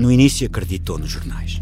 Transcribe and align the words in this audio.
No 0.00 0.10
início 0.10 0.46
acreditou 0.46 0.98
nos 0.98 1.10
jornais. 1.10 1.60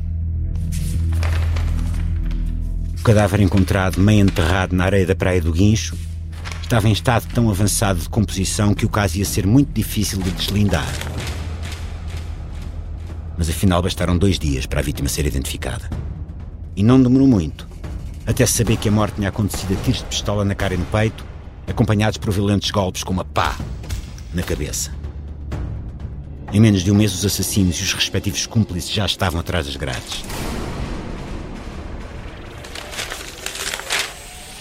O 3.00 3.02
cadáver 3.02 3.40
encontrado 3.40 4.00
meio 4.00 4.20
enterrado 4.20 4.76
na 4.76 4.84
areia 4.84 5.04
da 5.04 5.16
praia 5.16 5.40
do 5.40 5.50
Guincho 5.50 5.96
estava 6.62 6.88
em 6.88 6.92
estado 6.92 7.26
tão 7.34 7.50
avançado 7.50 7.98
de 7.98 8.08
composição 8.08 8.74
que 8.74 8.86
o 8.86 8.88
caso 8.88 9.18
ia 9.18 9.24
ser 9.24 9.44
muito 9.44 9.72
difícil 9.72 10.22
de 10.22 10.30
deslindar. 10.30 10.86
Mas 13.36 13.50
afinal 13.50 13.82
bastaram 13.82 14.16
dois 14.16 14.38
dias 14.38 14.66
para 14.66 14.78
a 14.78 14.84
vítima 14.84 15.08
ser 15.08 15.26
identificada. 15.26 15.90
E 16.76 16.82
não 16.84 17.02
demorou 17.02 17.26
muito, 17.26 17.66
até 18.24 18.46
saber 18.46 18.76
que 18.76 18.88
a 18.88 18.92
morte 18.92 19.16
tinha 19.16 19.30
acontecido 19.30 19.74
a 19.74 19.82
tiros 19.82 19.98
de 19.98 20.04
pistola 20.04 20.44
na 20.44 20.54
cara 20.54 20.74
e 20.74 20.76
no 20.76 20.84
peito, 20.84 21.26
acompanhados 21.66 22.18
por 22.18 22.32
violentos 22.32 22.70
golpes 22.70 23.02
com 23.02 23.12
uma 23.12 23.24
pá 23.24 23.58
na 24.32 24.44
cabeça. 24.44 24.97
Em 26.50 26.60
menos 26.60 26.82
de 26.82 26.90
um 26.90 26.94
mês, 26.94 27.12
os 27.12 27.26
assassinos 27.26 27.78
e 27.78 27.82
os 27.82 27.92
respectivos 27.92 28.46
cúmplices 28.46 28.90
já 28.90 29.04
estavam 29.04 29.38
atrás 29.38 29.66
das 29.66 29.76
grades. 29.76 30.24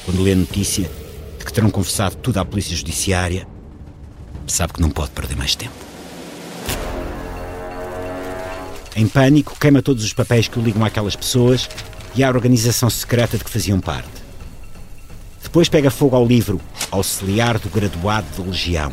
Quando 0.03 0.21
lê 0.21 0.33
a 0.33 0.35
notícia 0.35 0.91
de 1.39 1.45
que 1.45 1.53
terão 1.53 1.69
confessado 1.69 2.17
tudo 2.17 2.39
à 2.39 2.45
Polícia 2.45 2.75
Judiciária, 2.75 3.47
sabe 4.45 4.73
que 4.73 4.81
não 4.81 4.89
pode 4.89 5.11
perder 5.11 5.37
mais 5.37 5.55
tempo. 5.55 5.75
Em 8.93 9.07
pânico, 9.07 9.57
queima 9.57 9.81
todos 9.81 10.03
os 10.03 10.11
papéis 10.11 10.49
que 10.49 10.59
o 10.59 10.61
ligam 10.61 10.83
àquelas 10.83 11.15
pessoas 11.15 11.69
e 12.15 12.23
à 12.23 12.29
organização 12.29 12.89
secreta 12.89 13.37
de 13.37 13.45
que 13.45 13.49
faziam 13.49 13.79
parte. 13.79 14.09
Depois 15.41 15.69
pega 15.69 15.89
fogo 15.89 16.17
ao 16.17 16.25
livro 16.25 16.59
Auxiliar 16.91 17.57
do 17.59 17.69
Graduado 17.69 18.27
de 18.35 18.41
Legião 18.41 18.91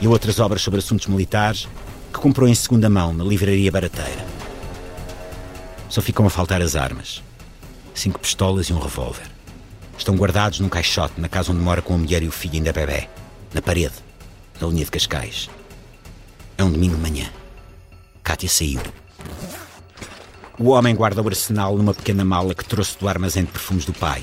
e 0.00 0.06
outras 0.06 0.38
obras 0.38 0.62
sobre 0.62 0.78
assuntos 0.78 1.08
militares 1.08 1.66
que 2.12 2.18
comprou 2.18 2.48
em 2.48 2.54
segunda 2.54 2.88
mão 2.88 3.12
na 3.12 3.24
livraria 3.24 3.70
barateira. 3.70 4.26
Só 5.88 6.00
ficam 6.00 6.26
a 6.26 6.30
faltar 6.30 6.60
as 6.62 6.76
armas. 6.76 7.22
Cinco 7.94 8.18
pistolas 8.18 8.66
e 8.66 8.72
um 8.72 8.78
revólver. 8.78 9.30
Estão 9.98 10.16
guardados 10.16 10.60
num 10.60 10.68
caixote 10.68 11.20
na 11.20 11.28
casa 11.28 11.52
onde 11.52 11.60
mora 11.60 11.82
com 11.82 11.94
a 11.94 11.98
mulher 11.98 12.22
e 12.22 12.28
o 12.28 12.32
filho 12.32 12.54
ainda 12.54 12.72
bebê. 12.72 13.08
Na 13.52 13.60
parede, 13.60 13.94
na 14.60 14.68
linha 14.68 14.84
de 14.84 14.90
Cascais. 14.90 15.50
É 16.56 16.64
um 16.64 16.70
domingo 16.70 16.96
de 16.96 17.02
manhã. 17.02 17.30
Kátia 18.22 18.48
saiu. 18.48 18.80
O 20.58 20.68
homem 20.68 20.94
guarda 20.94 21.22
o 21.22 21.28
arsenal 21.28 21.76
numa 21.76 21.94
pequena 21.94 22.24
mala 22.24 22.54
que 22.54 22.64
trouxe 22.64 22.98
do 22.98 23.08
armazém 23.08 23.44
de 23.44 23.50
perfumes 23.50 23.84
do 23.84 23.92
pai. 23.92 24.22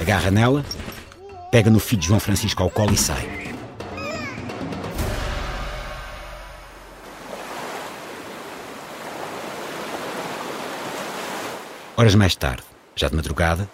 Agarra 0.00 0.30
nela, 0.30 0.64
pega 1.50 1.70
no 1.70 1.78
filho 1.78 2.00
de 2.00 2.08
João 2.08 2.20
Francisco 2.20 2.62
ao 2.62 2.70
colo 2.70 2.92
e 2.92 2.96
sai. 2.96 3.47
Horas 12.00 12.14
mais 12.14 12.36
tarde, 12.36 12.62
já 12.94 13.08
de 13.08 13.16
madrugada, 13.16 13.68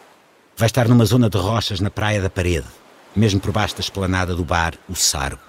vai 0.57 0.65
estar 0.65 0.89
numa 0.89 1.05
zona 1.05 1.29
de 1.29 1.37
rochas 1.37 1.79
na 1.79 1.91
praia 1.91 2.23
da 2.23 2.31
Parede, 2.31 2.67
mesmo 3.15 3.39
por 3.39 3.53
baixo 3.53 3.75
da 3.75 3.83
esplanada 3.83 4.35
do 4.35 4.43
bar 4.43 4.73
O 4.89 4.95
Sargo. 4.95 5.43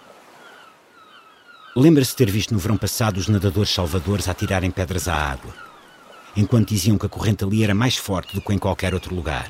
Lembra-se 1.74 2.14
ter 2.14 2.30
visto 2.30 2.54
no 2.54 2.60
verão 2.60 2.76
passado 2.76 3.16
os 3.16 3.30
nadadores 3.30 3.74
salvadores 3.74 4.28
atirarem 4.28 4.72
pedras 4.72 5.08
à 5.08 5.16
água, 5.16 5.54
enquanto 6.36 6.68
diziam 6.68 6.98
que 6.98 7.06
a 7.06 7.10
corrente 7.10 7.46
ali 7.46 7.64
era 7.64 7.74
mais 7.74 7.96
forte 7.96 8.36
do 8.36 8.42
que 8.42 8.54
em 8.54 8.60
qualquer 8.60 8.94
outro 8.94 9.16
lugar. 9.16 9.50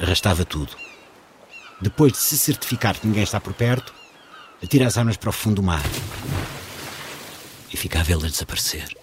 Arrastava 0.00 0.46
tudo. 0.46 0.74
Depois 1.78 2.12
de 2.12 2.18
se 2.20 2.38
certificar 2.38 2.98
que 2.98 3.06
ninguém 3.06 3.24
está 3.24 3.38
por 3.38 3.52
perto, 3.52 3.92
atira 4.64 4.86
as 4.86 4.96
armas 4.96 5.18
para 5.18 5.28
o 5.28 5.32
fundo 5.32 5.56
do 5.56 5.62
mar 5.62 5.84
e 7.70 7.76
fica 7.76 8.00
a 8.00 8.02
vê-las 8.02 8.32
desaparecer. 8.32 8.97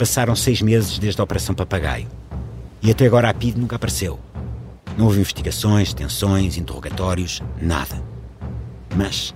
Passaram 0.00 0.34
seis 0.34 0.62
meses 0.62 0.98
desde 0.98 1.20
a 1.20 1.24
Operação 1.24 1.54
Papagaio. 1.54 2.08
E 2.80 2.90
até 2.90 3.04
agora 3.04 3.28
a 3.28 3.34
PID 3.34 3.58
nunca 3.58 3.76
apareceu. 3.76 4.18
Não 4.96 5.04
houve 5.04 5.20
investigações, 5.20 5.92
tensões, 5.92 6.56
interrogatórios, 6.56 7.42
nada. 7.60 8.02
Mas 8.96 9.34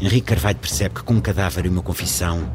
Henrique 0.00 0.28
Carvalho 0.28 0.58
percebe 0.58 0.94
que 0.94 1.02
com 1.02 1.14
um 1.14 1.20
cadáver 1.20 1.66
e 1.66 1.68
uma 1.68 1.82
confissão 1.82 2.48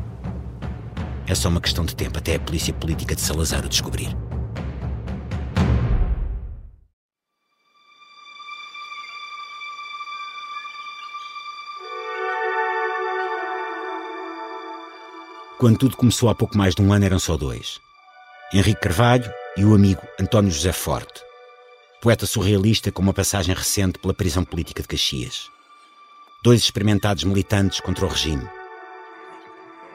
é 1.27 1.35
só 1.35 1.49
uma 1.49 1.59
questão 1.59 1.83
de 1.83 1.93
tempo 1.93 2.19
até 2.19 2.35
a 2.35 2.39
polícia 2.39 2.73
política 2.73 3.13
de 3.13 3.19
Salazar 3.19 3.65
o 3.65 3.67
descobrir. 3.67 4.15
Quando 15.57 15.77
tudo 15.77 15.95
começou 15.95 16.29
há 16.29 16.35
pouco 16.35 16.57
mais 16.57 16.75
de 16.75 16.81
um 16.81 16.91
ano, 16.91 17.05
eram 17.05 17.19
só 17.19 17.37
dois: 17.37 17.79
Henrique 18.53 18.81
Carvalho 18.81 19.31
e 19.55 19.63
o 19.63 19.73
amigo 19.73 20.01
António 20.19 20.51
José 20.51 20.71
Forte, 20.71 21.21
poeta 22.01 22.25
surrealista 22.25 22.91
com 22.91 23.01
uma 23.01 23.13
passagem 23.13 23.53
recente 23.53 23.99
pela 23.99 24.13
prisão 24.13 24.43
política 24.43 24.81
de 24.81 24.87
Caxias. 24.87 25.47
Dois 26.43 26.61
experimentados 26.61 27.23
militantes 27.23 27.79
contra 27.79 28.05
o 28.05 28.09
regime. 28.09 28.47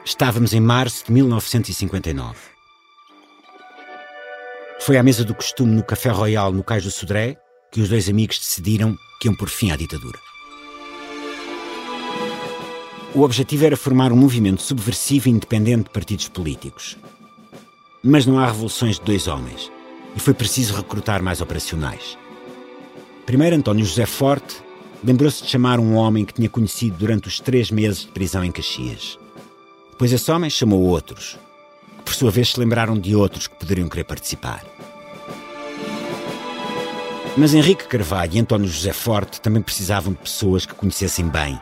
Estávamos 0.03 0.53
em 0.53 0.59
março 0.59 1.05
de 1.05 1.11
1959. 1.11 2.35
Foi 4.79 4.97
à 4.97 5.03
mesa 5.03 5.23
do 5.23 5.35
costume 5.35 5.75
no 5.75 5.83
Café 5.83 6.09
Royal, 6.09 6.51
no 6.51 6.63
Cais 6.63 6.83
do 6.83 6.89
Sodré, 6.89 7.37
que 7.71 7.81
os 7.81 7.89
dois 7.89 8.09
amigos 8.09 8.39
decidiram 8.39 8.97
que 9.19 9.27
iam 9.27 9.35
por 9.35 9.49
fim 9.49 9.71
à 9.71 9.75
ditadura. 9.75 10.28
O 13.13 13.23
objetivo 13.23 13.65
era 13.65 13.75
formar 13.75 14.11
um 14.11 14.15
movimento 14.15 14.61
subversivo 14.61 15.27
e 15.27 15.31
independente 15.31 15.85
de 15.85 15.89
partidos 15.89 16.29
políticos. 16.29 16.95
Mas 18.03 18.25
não 18.25 18.37
há 18.37 18.45
revoluções 18.45 18.99
de 18.99 19.05
dois 19.05 19.27
homens 19.27 19.71
e 20.15 20.19
foi 20.19 20.33
preciso 20.33 20.75
recrutar 20.75 21.21
mais 21.23 21.41
operacionais. 21.41 22.17
Primeiro, 23.25 23.55
António 23.55 23.83
José 23.83 24.05
Forte 24.05 24.57
lembrou-se 25.03 25.43
de 25.43 25.49
chamar 25.49 25.79
um 25.79 25.95
homem 25.95 26.23
que 26.23 26.35
tinha 26.35 26.49
conhecido 26.49 26.97
durante 26.97 27.27
os 27.27 27.39
três 27.39 27.71
meses 27.71 28.01
de 28.01 28.09
prisão 28.09 28.43
em 28.43 28.51
Caxias. 28.51 29.17
Depois, 29.89 30.13
esse 30.13 30.31
homem 30.31 30.49
chamou 30.49 30.81
outros, 30.81 31.37
que 31.97 32.03
por 32.03 32.13
sua 32.13 32.29
vez 32.29 32.51
se 32.51 32.59
lembraram 32.59 32.97
de 32.97 33.15
outros 33.15 33.47
que 33.47 33.55
poderiam 33.55 33.89
querer 33.89 34.03
participar. 34.03 34.63
Mas 37.35 37.55
Henrique 37.55 37.87
Carvalho 37.87 38.35
e 38.35 38.39
António 38.39 38.67
José 38.67 38.93
Forte 38.93 39.41
também 39.41 39.63
precisavam 39.63 40.13
de 40.13 40.19
pessoas 40.19 40.65
que 40.65 40.75
conhecessem 40.75 41.27
bem 41.27 41.59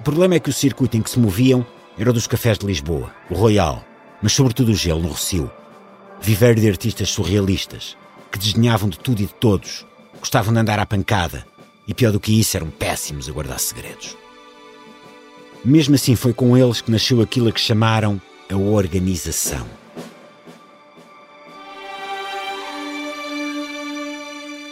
o 0.00 0.02
problema 0.02 0.34
é 0.34 0.40
que 0.40 0.48
o 0.48 0.52
circuito 0.52 0.96
em 0.96 1.02
que 1.02 1.10
se 1.10 1.18
moviam 1.18 1.64
era 1.98 2.08
o 2.08 2.12
dos 2.12 2.26
cafés 2.26 2.56
de 2.56 2.64
Lisboa, 2.64 3.12
o 3.28 3.34
Royal, 3.34 3.84
mas 4.22 4.32
sobretudo 4.32 4.72
o 4.72 4.74
Gelo, 4.74 5.02
no 5.02 5.08
Rocio. 5.08 5.50
Viveiro 6.22 6.58
de 6.58 6.70
artistas 6.70 7.10
surrealistas, 7.10 7.98
que 8.32 8.38
desdenhavam 8.38 8.88
de 8.88 8.98
tudo 8.98 9.20
e 9.20 9.26
de 9.26 9.34
todos, 9.34 9.84
gostavam 10.18 10.54
de 10.54 10.58
andar 10.58 10.78
à 10.78 10.86
pancada, 10.86 11.46
e 11.86 11.92
pior 11.92 12.12
do 12.12 12.18
que 12.18 12.40
isso, 12.40 12.56
eram 12.56 12.70
péssimos 12.70 13.28
a 13.28 13.32
guardar 13.32 13.60
segredos. 13.60 14.16
Mesmo 15.62 15.96
assim, 15.96 16.16
foi 16.16 16.32
com 16.32 16.56
eles 16.56 16.80
que 16.80 16.90
nasceu 16.90 17.20
aquilo 17.20 17.50
a 17.50 17.52
que 17.52 17.60
chamaram 17.60 18.18
a 18.50 18.56
organização. 18.56 19.66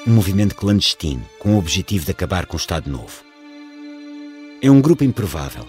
Um 0.06 0.12
movimento 0.14 0.54
clandestino 0.54 1.22
com 1.38 1.54
o 1.54 1.58
objetivo 1.58 2.06
de 2.06 2.12
acabar 2.12 2.46
com 2.46 2.56
o 2.56 2.58
Estado 2.58 2.90
Novo 2.90 3.27
é 4.60 4.70
um 4.70 4.80
grupo 4.80 5.04
improvável 5.04 5.66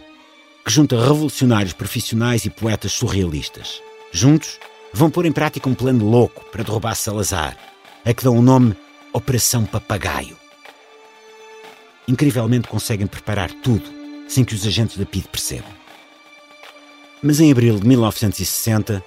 que 0.66 0.72
junta 0.72 1.00
revolucionários 1.00 1.74
profissionais 1.74 2.46
e 2.46 2.50
poetas 2.50 2.92
surrealistas. 2.92 3.82
Juntos, 4.12 4.60
vão 4.94 5.10
pôr 5.10 5.26
em 5.26 5.32
prática 5.32 5.70
um 5.70 5.76
plano 5.76 6.08
louco 6.08 6.44
para 6.52 6.64
derrubar 6.64 6.96
Salazar, 6.96 7.58
a 8.04 8.14
que 8.14 8.24
dão 8.24 8.38
o 8.38 8.42
nome 8.42 8.76
Operação 9.14 9.66
Papagaio. 9.66 10.38
Incrivelmente 12.08 12.68
conseguem 12.68 13.08
preparar 13.08 13.52
tudo 13.52 13.86
sem 14.28 14.44
que 14.44 14.54
os 14.54 14.66
agentes 14.66 14.98
da 14.98 15.06
PID 15.06 15.28
percebam. 15.28 15.72
Mas 17.22 17.40
em 17.40 17.52
abril 17.52 17.80
de 17.80 17.88
1960, 17.88 19.04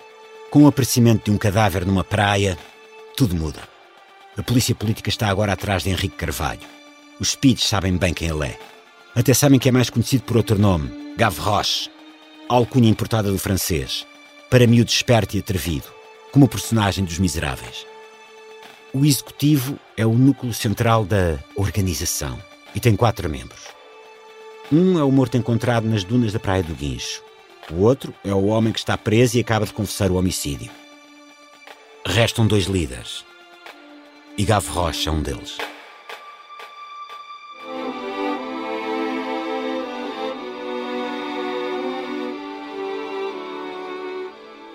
com 0.50 0.64
o 0.64 0.66
aparecimento 0.66 1.24
de 1.24 1.30
um 1.30 1.38
cadáver 1.38 1.84
numa 1.84 2.04
praia, 2.04 2.58
tudo 3.16 3.34
muda. 3.34 3.60
A 4.36 4.42
polícia 4.42 4.74
política 4.74 5.08
está 5.08 5.28
agora 5.28 5.52
atrás 5.52 5.82
de 5.82 5.90
Henrique 5.90 6.16
Carvalho. 6.16 6.60
Os 7.18 7.34
PIDs 7.34 7.64
sabem 7.64 7.96
bem 7.96 8.14
quem 8.14 8.28
ele 8.28 8.46
é. 8.46 8.58
Até 9.14 9.34
sabem 9.34 9.58
que 9.58 9.68
é 9.68 9.72
mais 9.72 9.90
conhecido 9.90 10.22
por 10.22 10.38
outro 10.38 10.58
nome, 10.58 10.90
Gavroche, 11.18 11.90
alcunha 12.48 12.88
importada 12.88 13.30
do 13.30 13.38
francês, 13.38 14.06
para 14.48 14.66
miúdo 14.66 14.90
esperto 14.90 15.36
e 15.36 15.40
atrevido, 15.40 15.84
como 16.32 16.46
o 16.46 16.48
personagem 16.48 17.04
dos 17.04 17.18
Miseráveis. 17.18 17.86
O 18.94 19.04
executivo 19.04 19.78
é 19.98 20.06
o 20.06 20.14
núcleo 20.14 20.54
central 20.54 21.04
da 21.04 21.38
organização 21.56 22.38
e 22.74 22.80
tem 22.80 22.96
quatro 22.96 23.28
membros. 23.28 23.60
Um 24.72 24.98
é 24.98 25.04
o 25.04 25.12
morto 25.12 25.36
encontrado 25.36 25.86
nas 25.86 26.04
dunas 26.04 26.32
da 26.32 26.40
Praia 26.40 26.62
do 26.62 26.74
Guincho. 26.74 27.22
O 27.70 27.82
outro 27.82 28.14
é 28.24 28.32
o 28.32 28.46
homem 28.46 28.72
que 28.72 28.78
está 28.78 28.96
preso 28.96 29.36
e 29.36 29.40
acaba 29.40 29.66
de 29.66 29.74
confessar 29.74 30.10
o 30.10 30.16
homicídio. 30.16 30.70
Restam 32.06 32.46
dois 32.46 32.64
líderes. 32.64 33.26
E 34.38 34.44
Gavroche 34.44 35.08
é 35.08 35.12
um 35.12 35.20
deles. 35.20 35.58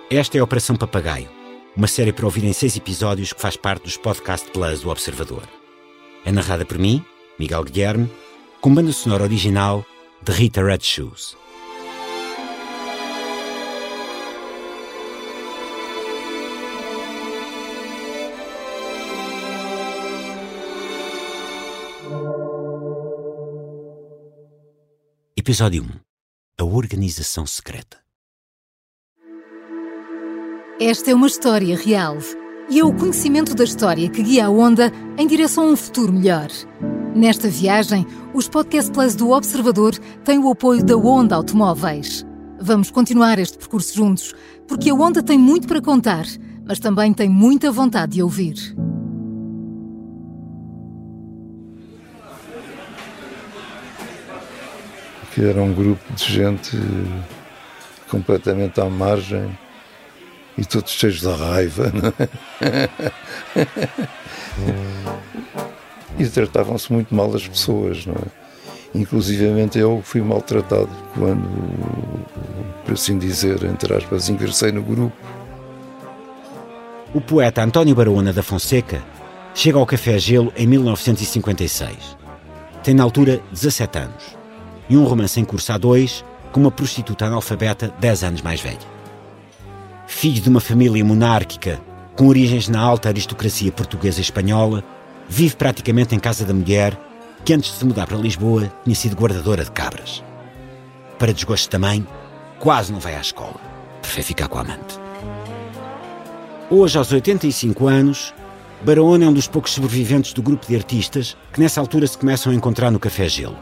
Esta 0.10 0.38
é 0.38 0.40
a 0.40 0.44
Operação 0.46 0.78
Papagaio, 0.78 1.30
uma 1.76 1.86
série 1.86 2.14
para 2.14 2.24
ouvir 2.24 2.46
em 2.46 2.54
seis 2.54 2.78
episódios 2.78 3.34
que 3.34 3.42
faz 3.42 3.58
parte 3.58 3.84
dos 3.84 3.98
Podcast 3.98 4.50
Plus 4.52 4.80
do 4.80 4.90
Observador. 4.90 5.44
É 6.24 6.32
narrada 6.32 6.66
por 6.66 6.78
mim, 6.78 7.04
Miguel 7.38 7.66
Guilherme, 7.66 8.10
com 8.62 8.74
banda 8.74 8.94
sonora 8.94 9.24
original 9.24 9.86
de 10.22 10.32
Rita 10.32 10.64
Red 10.64 10.80
Shoes. 10.80 11.36
Episódio 25.36 25.84
1 25.84 25.88
A 26.60 26.64
Organização 26.64 27.46
Secreta 27.46 28.07
Esta 30.80 31.10
é 31.10 31.16
uma 31.16 31.26
história 31.26 31.76
real 31.76 32.20
e 32.70 32.80
é 32.80 32.86
o 32.86 32.94
conhecimento 32.94 33.56
da 33.56 33.64
história 33.64 34.08
que 34.10 34.22
guia 34.22 34.46
a 34.46 34.50
Onda 34.52 34.94
em 35.18 35.26
direção 35.26 35.70
a 35.70 35.72
um 35.72 35.76
futuro 35.76 36.14
melhor. 36.14 36.50
Nesta 37.16 37.50
viagem, 37.50 38.06
os 38.32 38.48
Podcast 38.48 38.92
Plus 38.92 39.16
do 39.16 39.32
Observador 39.32 39.98
têm 40.24 40.38
o 40.38 40.52
apoio 40.52 40.86
da 40.86 40.96
Onda 40.96 41.36
Automóveis. 41.36 42.24
Vamos 42.62 42.92
continuar 42.92 43.40
este 43.40 43.58
percurso 43.58 43.96
juntos, 43.96 44.36
porque 44.68 44.92
a 44.92 44.94
Onda 44.94 45.24
tem 45.24 45.36
muito 45.36 45.68
para 45.68 45.82
contar, 45.82 46.28
mas 46.64 46.78
também 46.78 47.12
tem 47.12 47.28
muita 47.28 47.72
vontade 47.72 48.14
de 48.14 48.22
ouvir. 48.22 48.76
que 55.34 55.44
era 55.44 55.62
um 55.62 55.72
grupo 55.72 56.02
de 56.16 56.34
gente 56.34 56.76
completamente 58.10 58.82
à 58.82 58.90
margem 58.90 59.56
e 60.58 60.66
todos 60.66 60.92
cheios 60.92 61.22
de 61.22 61.30
raiva. 61.30 61.92
É? 62.62 62.90
e 66.18 66.26
tratavam-se 66.28 66.92
muito 66.92 67.14
mal 67.14 67.34
as 67.36 67.48
pessoas, 67.48 68.06
não 68.06 68.16
é? 68.16 68.48
Inclusivamente 68.96 69.78
eu 69.78 70.02
fui 70.04 70.22
maltratado 70.22 70.90
quando, 71.14 71.48
por 72.84 72.94
assim 72.94 73.20
dizer, 73.20 73.64
entre 73.66 73.94
aspas, 73.96 74.30
ingressei 74.30 74.72
no 74.72 74.82
grupo. 74.82 75.16
O 77.14 77.22
poeta 77.22 77.64
António 77.64 77.94
Barona 77.94 78.34
da 78.34 78.42
Fonseca 78.42 79.04
chega 79.54 79.78
ao 79.78 79.86
Café 79.86 80.18
Gelo 80.18 80.52
em 80.56 80.66
1956. 80.66 82.18
Tem 82.84 82.94
na 82.94 83.04
altura 83.04 83.42
17 83.52 83.98
anos 84.00 84.38
e 84.90 84.98
um 84.98 85.04
romance 85.04 85.40
em 85.40 85.46
curso 85.46 85.72
a 85.74 85.78
dois 85.78 86.24
com 86.52 86.62
uma 86.62 86.72
prostituta 86.72 87.26
analfabeta 87.26 87.94
10 88.00 88.24
anos 88.24 88.42
mais 88.42 88.62
velha. 88.62 88.97
Filho 90.08 90.42
de 90.42 90.50
uma 90.50 90.60
família 90.60 91.04
monárquica 91.06 91.80
com 92.16 92.28
origens 92.28 92.68
na 92.68 92.80
alta 92.80 93.10
aristocracia 93.10 93.72
portuguesa 93.72 94.20
e 94.20 94.24
espanhola, 94.24 94.84
vive 95.30 95.56
praticamente 95.56 96.16
em 96.16 96.20
casa 96.20 96.44
da 96.44 96.54
mulher 96.54 97.00
que 97.46 97.54
antes 97.54 97.72
de 97.72 97.78
se 97.78 97.86
mudar 97.86 98.08
para 98.08 98.18
Lisboa 98.18 98.74
tinha 98.84 98.96
sido 98.96 99.16
guardadora 99.16 99.64
de 99.64 99.72
cabras. 99.72 100.24
Para 101.20 101.32
desgosto 101.32 101.70
da 101.70 101.78
mãe, 101.78 102.08
quase 102.58 102.92
não 102.92 103.00
vai 103.00 103.16
à 103.16 103.22
escola. 103.22 103.60
Prefere 104.02 104.24
ficar 104.24 104.48
com 104.48 104.58
a 104.58 104.62
amante. 104.62 105.00
Hoje, 106.72 106.98
aos 106.98 107.12
85 107.12 107.88
anos, 107.88 108.34
Barona 108.84 109.26
é 109.26 109.28
um 109.28 109.34
dos 109.34 109.48
poucos 109.48 109.74
sobreviventes 109.74 110.34
do 110.34 110.42
grupo 110.42 110.66
de 110.66 110.76
artistas 110.76 111.38
que 111.54 111.60
nessa 111.60 111.80
altura 111.80 112.08
se 112.08 112.18
começam 112.18 112.52
a 112.52 112.56
encontrar 112.56 112.90
no 112.90 113.00
Café 113.00 113.30
Gelo 113.30 113.58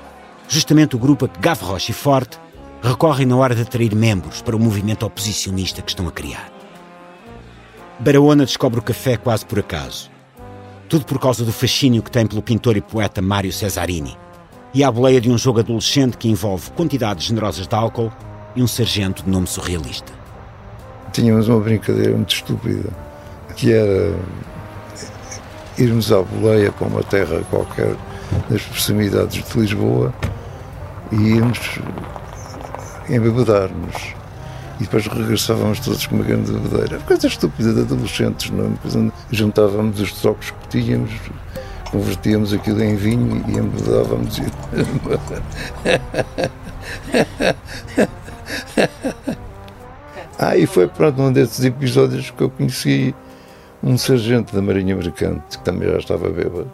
justamente 0.47 0.95
o 0.95 0.99
grupo 0.99 1.25
a 1.25 1.27
que 1.27 1.39
Gavroche 1.39 1.91
e 1.91 1.95
Forte 1.95 2.39
recorrem 2.85 3.25
na 3.25 3.35
hora 3.35 3.55
de 3.55 3.63
atrair 3.63 3.95
membros 3.95 4.41
para 4.41 4.55
o 4.55 4.59
movimento 4.59 5.05
oposicionista 5.05 5.81
que 5.81 5.89
estão 5.89 6.07
a 6.07 6.11
criar. 6.11 6.51
Barahona 7.99 8.45
descobre 8.45 8.79
o 8.79 8.83
café 8.83 9.17
quase 9.17 9.45
por 9.45 9.59
acaso. 9.59 10.11
Tudo 10.87 11.05
por 11.05 11.19
causa 11.19 11.43
do 11.43 11.51
fascínio 11.51 12.03
que 12.03 12.11
tem 12.11 12.27
pelo 12.27 12.41
pintor 12.41 12.77
e 12.77 12.81
poeta 12.81 13.21
Mário 13.21 13.51
Cesarini 13.51 14.15
e 14.73 14.83
à 14.83 14.91
boleia 14.91 15.19
de 15.19 15.31
um 15.31 15.37
jogo 15.37 15.61
adolescente 15.61 16.17
que 16.17 16.29
envolve 16.29 16.69
quantidades 16.71 17.25
generosas 17.25 17.65
de 17.65 17.73
álcool 17.73 18.11
e 18.55 18.61
um 18.61 18.67
sargento 18.67 19.23
de 19.23 19.29
nome 19.29 19.47
surrealista. 19.47 20.11
Tínhamos 21.11 21.47
uma 21.47 21.61
brincadeira 21.61 22.15
muito 22.15 22.35
estúpida, 22.35 22.89
que 23.55 23.71
era 23.71 24.13
irmos 25.77 26.11
à 26.11 26.21
boleia 26.21 26.71
para 26.71 26.87
uma 26.87 27.03
terra 27.03 27.41
qualquer 27.49 27.95
das 28.49 28.61
proximidades 28.61 29.43
de 29.43 29.59
Lisboa 29.59 30.13
e 31.11 31.15
íamos 31.15 31.79
embebedar-nos. 33.09 34.15
E 34.79 34.83
depois 34.83 35.07
regressávamos 35.07 35.79
todos 35.79 36.05
com 36.05 36.15
uma 36.15 36.25
grande 36.25 36.51
bebedeira. 36.51 36.99
Coisa 36.99 37.27
estúpida 37.27 37.73
de 37.73 37.81
adolescentes, 37.81 38.51
não 38.51 38.65
é? 38.65 38.71
juntávamos 39.31 40.01
os 40.01 40.11
trocos 40.13 40.51
que 40.51 40.67
tínhamos, 40.81 41.11
convertíamos 41.91 42.53
aquilo 42.53 42.83
em 42.83 42.95
vinho 42.95 43.43
e 43.47 43.57
embebedávamos. 43.57 44.41
ah, 50.37 50.57
e 50.57 50.67
foi 50.67 50.87
pronto, 50.87 51.21
um 51.21 51.31
desses 51.31 51.63
episódios 51.63 52.31
que 52.31 52.41
eu 52.41 52.49
conheci 52.49 53.15
um 53.81 53.97
sargento 53.97 54.53
da 54.53 54.61
Marinha 54.61 54.93
Mercante, 54.95 55.57
que 55.57 55.63
também 55.63 55.89
já 55.89 55.99
estava 55.99 56.29
bêbado, 56.29 56.69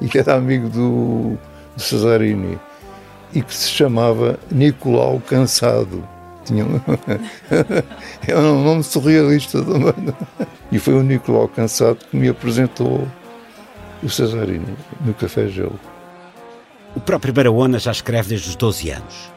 e 0.00 0.08
que 0.08 0.18
era 0.18 0.34
amigo 0.34 0.68
do, 0.68 1.38
do 1.76 1.80
Cesarini 1.80 2.58
e 3.32 3.42
que 3.42 3.54
se 3.54 3.70
chamava 3.70 4.38
Nicolau 4.50 5.20
Cansado. 5.20 6.06
Tinha 6.44 6.64
um, 6.64 6.80
é 8.26 8.36
um 8.36 8.64
nome 8.64 8.82
surrealista 8.82 9.62
também. 9.62 10.14
E 10.72 10.78
foi 10.78 10.94
o 10.94 11.02
Nicolau 11.02 11.48
Cansado 11.48 11.98
que 12.10 12.16
me 12.16 12.28
apresentou 12.28 13.06
o 14.02 14.08
Cesarini 14.08 14.76
no 15.04 15.14
Café 15.14 15.48
Gelo. 15.48 15.78
O 16.94 17.00
próprio 17.00 17.32
Barahona 17.32 17.78
já 17.78 17.92
escreve 17.92 18.30
desde 18.30 18.48
os 18.48 18.56
12 18.56 18.90
anos. 18.90 19.30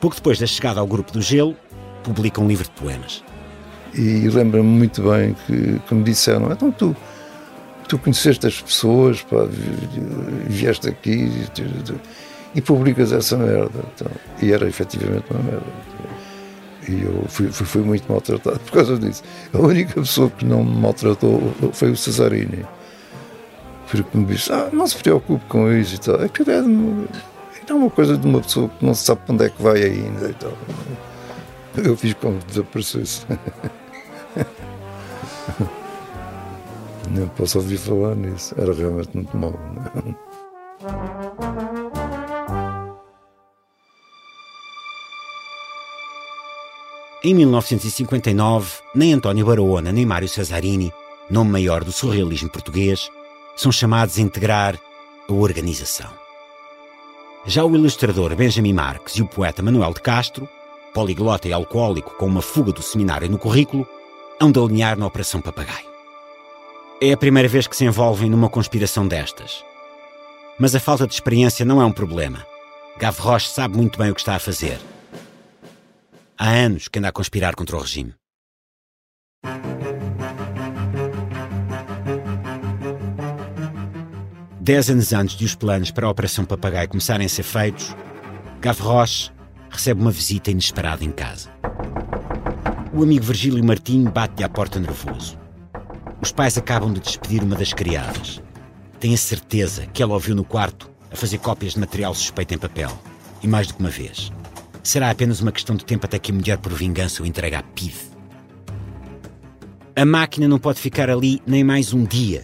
Pouco 0.00 0.16
depois 0.16 0.38
da 0.38 0.46
chegada 0.46 0.80
ao 0.80 0.86
grupo 0.86 1.12
do 1.12 1.22
Gelo, 1.22 1.56
publica 2.02 2.40
um 2.40 2.46
livro 2.46 2.64
de 2.64 2.70
poemas. 2.70 3.24
E 3.94 4.28
lembro-me 4.28 4.68
muito 4.68 5.02
bem 5.02 5.34
que, 5.46 5.80
que 5.86 5.94
me 5.94 6.04
disseram: 6.04 6.52
então 6.52 6.70
tu, 6.70 6.94
tu 7.88 7.98
conheceste 7.98 8.46
as 8.46 8.60
pessoas, 8.60 9.22
pá, 9.22 9.48
vieste 10.46 10.88
aqui 10.88 11.30
e 12.54 12.60
publicas 12.60 13.12
essa 13.12 13.36
merda. 13.36 13.80
Então, 13.94 14.10
e 14.40 14.52
era 14.52 14.66
efetivamente 14.68 15.24
uma 15.30 15.42
merda. 15.42 15.66
E 16.88 17.02
eu 17.02 17.24
fui, 17.28 17.52
fui, 17.52 17.66
fui, 17.66 17.82
muito 17.82 18.10
maltratado 18.10 18.58
por 18.64 18.72
causa 18.72 18.98
disso. 18.98 19.22
A 19.52 19.58
única 19.58 20.00
pessoa 20.00 20.30
que 20.30 20.44
não 20.44 20.64
me 20.64 20.80
maltratou 20.80 21.40
foi 21.72 21.90
o 21.90 21.96
Cesarini. 21.96 22.64
Porque 23.90 24.16
me 24.16 24.24
disse: 24.24 24.52
ah, 24.52 24.68
não 24.72 24.86
se 24.86 24.96
preocupe 24.96 25.44
com 25.46 25.70
isso 25.72 25.96
e 25.96 25.98
tal. 25.98 26.22
É 26.22 26.28
que 26.28 26.42
é, 26.50 26.62
é 27.68 27.74
uma 27.74 27.90
coisa 27.90 28.16
de 28.16 28.26
uma 28.26 28.40
pessoa 28.40 28.68
que 28.68 28.84
não 28.84 28.94
sabe 28.94 29.20
para 29.26 29.34
onde 29.34 29.44
é 29.44 29.50
que 29.50 29.62
vai 29.62 29.82
ainda 29.82 30.30
e 30.30 30.34
tal. 30.34 30.52
Eu 31.76 31.96
fiz 31.96 32.14
como 32.14 32.38
desaparecesse. 32.46 33.26
Nem 37.10 37.26
posso 37.28 37.58
ouvir 37.58 37.78
falar 37.78 38.14
nisso. 38.14 38.54
Era 38.58 38.72
realmente 38.72 39.10
muito 39.14 39.36
mau. 39.36 39.54
Em 47.20 47.34
1959, 47.34 48.74
nem 48.94 49.12
António 49.12 49.44
Barahona 49.44 49.90
nem 49.90 50.06
Mário 50.06 50.28
Cesarini, 50.28 50.92
nome 51.28 51.50
maior 51.50 51.82
do 51.82 51.90
surrealismo 51.90 52.48
português, 52.48 53.10
são 53.56 53.72
chamados 53.72 54.16
a 54.16 54.20
integrar 54.20 54.78
a 55.28 55.32
organização. 55.32 56.08
Já 57.44 57.64
o 57.64 57.74
ilustrador 57.74 58.36
Benjamin 58.36 58.72
Marques 58.72 59.16
e 59.16 59.22
o 59.22 59.26
poeta 59.26 59.64
Manuel 59.64 59.94
de 59.94 60.00
Castro, 60.00 60.48
poliglota 60.94 61.48
e 61.48 61.52
alcoólico 61.52 62.14
com 62.14 62.26
uma 62.26 62.40
fuga 62.40 62.70
do 62.70 62.82
seminário 62.82 63.28
no 63.28 63.36
currículo, 63.36 63.84
hão 64.40 64.52
de 64.52 64.60
alinhar 64.60 64.96
na 64.96 65.06
Operação 65.06 65.40
Papagaio. 65.40 65.88
É 67.00 67.12
a 67.12 67.16
primeira 67.16 67.48
vez 67.48 67.66
que 67.66 67.76
se 67.76 67.84
envolvem 67.84 68.30
numa 68.30 68.48
conspiração 68.48 69.08
destas. 69.08 69.64
Mas 70.56 70.72
a 70.72 70.78
falta 70.78 71.04
de 71.04 71.14
experiência 71.14 71.64
não 71.64 71.82
é 71.82 71.84
um 71.84 71.92
problema. 71.92 72.46
Gavroche 72.96 73.48
sabe 73.48 73.76
muito 73.76 73.98
bem 73.98 74.12
o 74.12 74.14
que 74.14 74.20
está 74.20 74.36
a 74.36 74.40
fazer 74.40 74.78
Há 76.40 76.50
anos 76.50 76.86
que 76.86 77.00
anda 77.00 77.08
a 77.08 77.12
conspirar 77.12 77.56
contra 77.56 77.76
o 77.76 77.80
regime. 77.80 78.14
Dez 84.60 84.88
anos 84.88 85.12
antes 85.12 85.36
de 85.36 85.44
os 85.44 85.56
planos 85.56 85.90
para 85.90 86.06
a 86.06 86.10
Operação 86.10 86.44
Papagaio 86.44 86.88
começarem 86.90 87.26
a 87.26 87.28
ser 87.28 87.42
feitos, 87.42 87.92
Gavroche 88.60 89.32
recebe 89.68 90.00
uma 90.00 90.12
visita 90.12 90.52
inesperada 90.52 91.04
em 91.04 91.10
casa. 91.10 91.50
O 92.94 93.02
amigo 93.02 93.24
Virgílio 93.24 93.64
Martim 93.64 94.04
bate-lhe 94.04 94.44
à 94.44 94.48
porta 94.48 94.78
nervoso. 94.78 95.36
Os 96.22 96.30
pais 96.30 96.56
acabam 96.56 96.92
de 96.92 97.00
despedir 97.00 97.42
uma 97.42 97.56
das 97.56 97.72
criadas. 97.72 98.40
Tem 99.00 99.12
a 99.12 99.18
certeza 99.18 99.86
que 99.86 100.04
ela 100.04 100.14
ouviu 100.14 100.36
no 100.36 100.44
quarto 100.44 100.88
a 101.10 101.16
fazer 101.16 101.38
cópias 101.38 101.72
de 101.72 101.80
material 101.80 102.14
suspeito 102.14 102.54
em 102.54 102.58
papel. 102.58 102.96
E 103.42 103.48
mais 103.48 103.66
do 103.66 103.74
que 103.74 103.80
uma 103.80 103.90
vez. 103.90 104.30
Será 104.88 105.10
apenas 105.10 105.42
uma 105.42 105.52
questão 105.52 105.76
de 105.76 105.84
tempo 105.84 106.06
até 106.06 106.18
que 106.18 106.32
a 106.32 106.34
mulher, 106.34 106.56
por 106.56 106.72
vingança, 106.72 107.22
o 107.22 107.26
entregue 107.26 107.56
à 107.56 107.62
PIDE. 107.62 107.94
A 109.94 110.02
máquina 110.06 110.48
não 110.48 110.58
pode 110.58 110.80
ficar 110.80 111.10
ali 111.10 111.42
nem 111.46 111.62
mais 111.62 111.92
um 111.92 112.04
dia. 112.04 112.42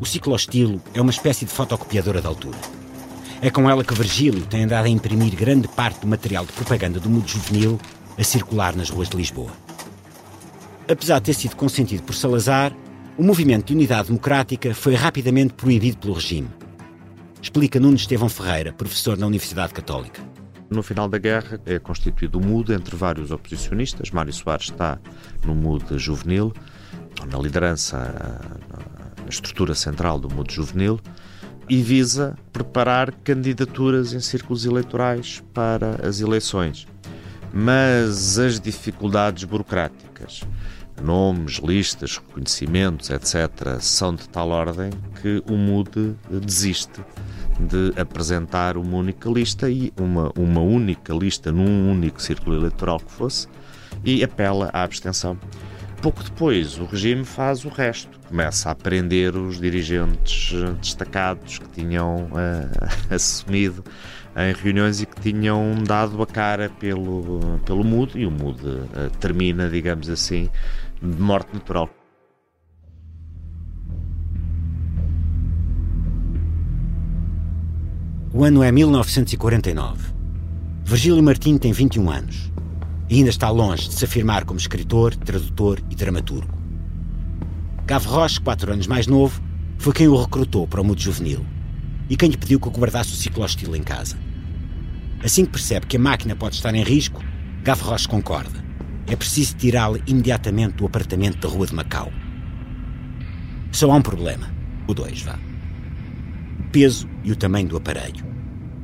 O 0.00 0.04
ciclostilo 0.04 0.82
é 0.92 1.00
uma 1.00 1.12
espécie 1.12 1.44
de 1.44 1.52
fotocopiadora 1.52 2.20
de 2.20 2.26
altura. 2.26 2.58
É 3.40 3.48
com 3.48 3.70
ela 3.70 3.84
que 3.84 3.94
Virgílio 3.94 4.44
tem 4.46 4.64
andado 4.64 4.86
a 4.86 4.88
imprimir 4.88 5.36
grande 5.36 5.68
parte 5.68 6.00
do 6.00 6.08
material 6.08 6.44
de 6.44 6.52
propaganda 6.52 6.98
do 6.98 7.08
mundo 7.08 7.28
juvenil 7.28 7.78
a 8.18 8.24
circular 8.24 8.74
nas 8.74 8.90
ruas 8.90 9.08
de 9.08 9.16
Lisboa. 9.16 9.52
Apesar 10.90 11.20
de 11.20 11.26
ter 11.26 11.34
sido 11.34 11.54
consentido 11.54 12.02
por 12.02 12.16
Salazar, 12.16 12.74
o 13.16 13.22
movimento 13.22 13.66
de 13.66 13.74
unidade 13.74 14.08
democrática 14.08 14.74
foi 14.74 14.96
rapidamente 14.96 15.54
proibido 15.54 15.98
pelo 15.98 16.14
regime. 16.14 16.50
Explica 17.40 17.78
Nuno 17.78 17.94
Estevão 17.94 18.28
Ferreira, 18.28 18.72
professor 18.72 19.16
na 19.16 19.28
Universidade 19.28 19.72
Católica. 19.72 20.31
No 20.72 20.82
final 20.82 21.06
da 21.06 21.18
guerra 21.18 21.60
é 21.66 21.78
constituído 21.78 22.38
o 22.38 22.40
MUD 22.42 22.72
entre 22.72 22.96
vários 22.96 23.30
oposicionistas. 23.30 24.10
Mário 24.10 24.32
Soares 24.32 24.70
está 24.70 24.98
no 25.44 25.54
MUD 25.54 25.98
juvenil, 25.98 26.50
na 27.30 27.38
liderança, 27.38 27.98
na 29.22 29.28
estrutura 29.28 29.74
central 29.74 30.18
do 30.18 30.34
MUD 30.34 30.50
juvenil, 30.54 30.98
e 31.68 31.82
visa 31.82 32.38
preparar 32.50 33.12
candidaturas 33.12 34.14
em 34.14 34.20
círculos 34.20 34.64
eleitorais 34.64 35.42
para 35.52 36.08
as 36.08 36.20
eleições. 36.20 36.86
Mas 37.52 38.38
as 38.38 38.58
dificuldades 38.58 39.44
burocráticas, 39.44 40.40
nomes, 41.02 41.56
listas, 41.56 42.16
reconhecimentos, 42.16 43.10
etc., 43.10 43.78
são 43.78 44.14
de 44.14 44.26
tal 44.26 44.48
ordem 44.48 44.90
que 45.20 45.42
o 45.46 45.54
MUD 45.54 46.16
desiste 46.30 47.02
de 47.60 48.00
apresentar 48.00 48.76
uma 48.76 48.96
única 48.96 49.28
lista 49.28 49.70
e 49.70 49.92
uma, 49.98 50.32
uma 50.36 50.60
única 50.60 51.12
lista 51.14 51.52
num 51.52 51.90
único 51.90 52.20
círculo 52.20 52.56
eleitoral 52.56 52.98
que 52.98 53.12
fosse 53.12 53.48
e 54.04 54.22
apela 54.24 54.70
à 54.72 54.82
abstenção. 54.82 55.38
Pouco 56.00 56.24
depois, 56.24 56.78
o 56.78 56.84
regime 56.84 57.24
faz 57.24 57.64
o 57.64 57.68
resto. 57.68 58.18
Começa 58.28 58.70
a 58.70 58.74
prender 58.74 59.36
os 59.36 59.60
dirigentes 59.60 60.52
destacados 60.80 61.58
que 61.58 61.68
tinham 61.68 62.24
uh, 62.24 63.04
assumido 63.14 63.84
em 64.34 64.52
reuniões 64.52 65.00
e 65.00 65.06
que 65.06 65.20
tinham 65.20 65.74
dado 65.86 66.20
a 66.20 66.26
cara 66.26 66.68
pelo, 66.80 67.60
pelo 67.64 67.84
MUD, 67.84 68.18
e 68.18 68.26
o 68.26 68.30
MUD 68.32 68.66
uh, 68.66 69.10
termina, 69.20 69.68
digamos 69.68 70.10
assim, 70.10 70.50
de 71.00 71.22
morte 71.22 71.54
natural. 71.54 71.88
O 78.34 78.44
ano 78.44 78.62
é 78.62 78.72
1949. 78.72 80.10
Virgílio 80.86 81.22
Martim 81.22 81.58
tem 81.58 81.70
21 81.70 82.10
anos 82.10 82.50
e 83.10 83.16
ainda 83.16 83.28
está 83.28 83.50
longe 83.50 83.90
de 83.90 83.94
se 83.94 84.06
afirmar 84.06 84.46
como 84.46 84.58
escritor, 84.58 85.14
tradutor 85.14 85.78
e 85.90 85.94
dramaturgo. 85.94 86.58
Gavroche, 87.84 88.40
quatro 88.40 88.72
anos 88.72 88.86
mais 88.86 89.06
novo, 89.06 89.42
foi 89.76 89.92
quem 89.92 90.08
o 90.08 90.18
recrutou 90.18 90.66
para 90.66 90.80
o 90.80 90.84
mundo 90.84 90.98
juvenil 90.98 91.44
e 92.08 92.16
quem 92.16 92.30
lhe 92.30 92.38
pediu 92.38 92.58
que 92.58 92.70
guardasse 92.70 93.12
o 93.12 93.16
ciclostilo 93.16 93.76
em 93.76 93.82
casa. 93.82 94.16
Assim 95.22 95.44
que 95.44 95.52
percebe 95.52 95.86
que 95.86 95.98
a 95.98 96.00
máquina 96.00 96.34
pode 96.34 96.54
estar 96.54 96.74
em 96.74 96.82
risco, 96.82 97.22
Gavroche 97.62 98.08
concorda. 98.08 98.64
É 99.08 99.14
preciso 99.14 99.56
tirá-la 99.56 99.98
imediatamente 100.06 100.76
do 100.76 100.86
apartamento 100.86 101.38
da 101.38 101.54
Rua 101.54 101.66
de 101.66 101.74
Macau. 101.74 102.10
Só 103.72 103.90
há 103.90 103.94
um 103.94 104.02
problema. 104.02 104.50
O 104.88 104.94
dois, 104.94 105.20
vá 105.20 105.51
peso 106.72 107.06
e 107.22 107.30
o 107.30 107.36
tamanho 107.36 107.68
do 107.68 107.76
aparelho. 107.76 108.24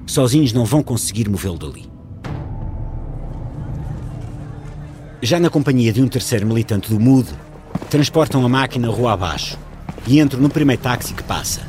Sozinhos 0.07 0.53
não 0.53 0.65
vão 0.65 0.83
conseguir 0.83 1.29
movê-lo 1.29 1.59
dali. 1.59 1.91
Já 5.23 5.41
na 5.41 5.51
companhia 5.51 5.93
de 5.93 6.01
um 6.01 6.07
terceiro 6.07 6.47
militante 6.47 6.91
do 6.91 7.01
MUD, 7.01 7.29
transportam 7.91 8.45
a 8.45 8.49
máquina 8.49 8.89
rua 8.89 9.15
abaixo 9.15 9.59
e 10.07 10.21
entram 10.21 10.41
no 10.41 10.49
primeiro 10.49 10.81
táxi 10.81 11.15
que 11.15 11.23
passa. 11.23 11.63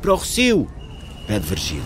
Para 0.00 0.12
o 0.12 0.16
Rocio! 0.16 0.68
pede 1.26 1.46
Virgílio. 1.46 1.82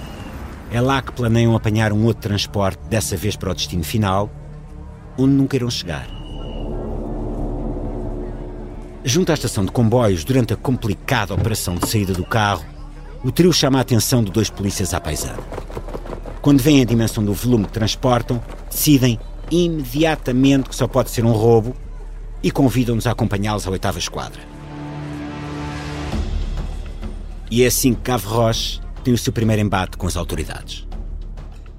É 0.71 0.81
lá 0.81 1.01
que 1.01 1.13
planeiam 1.13 1.57
apanhar 1.57 1.93
um 1.93 2.05
outro 2.05 2.23
transporte, 2.23 2.81
dessa 2.89 3.17
vez 3.17 3.37
para 3.37 3.51
o 3.51 3.55
destino 3.55 3.85
final, 3.85 4.31
onde 5.17 5.33
nunca 5.33 5.57
irão 5.57 5.71
chegar. 5.71 6.07
Junto 9.09 9.31
à 9.31 9.35
estação 9.35 9.65
de 9.65 9.71
comboios, 9.71 10.25
durante 10.25 10.53
a 10.53 10.57
complicada 10.57 11.33
operação 11.33 11.77
de 11.77 11.89
saída 11.89 12.13
do 12.13 12.25
carro, 12.25 12.67
o 13.23 13.31
trio 13.31 13.53
chama 13.53 13.79
a 13.79 13.81
atenção 13.81 14.21
de 14.21 14.33
dois 14.33 14.51
polícias 14.51 14.93
à 14.93 15.01
paisana. 15.01 15.39
Quando 16.43 16.61
veem 16.61 16.83
a 16.83 16.85
dimensão 16.85 17.25
do 17.25 17.33
volume 17.33 17.67
que 17.67 17.73
transportam, 17.73 18.43
decidem 18.69 19.17
imediatamente 19.49 20.69
que 20.69 20.75
só 20.75 20.89
pode 20.89 21.13
ser 21.13 21.25
um 21.25 21.31
roubo 21.31 21.77
e 22.43 22.51
convidam-nos 22.51 23.07
a 23.07 23.13
acompanhá-los 23.13 23.65
à 23.69 23.71
oitava 23.71 23.97
esquadra. 23.97 24.41
E 27.49 27.63
é 27.63 27.69
assim 27.69 27.95
que 27.95 28.11
Gavroche 28.11 28.81
tem 29.05 29.15
o 29.15 29.19
seu 29.19 29.33
primeiro 29.33 29.63
embate 29.63 29.97
com 29.97 30.09
as 30.09 30.17
autoridades. 30.17 30.85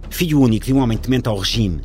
Filho 0.10 0.40
único 0.40 0.66
de 0.66 0.74
um 0.74 0.80
homem 0.80 0.98
temente 0.98 1.28
ao 1.28 1.38
regime, 1.38 1.82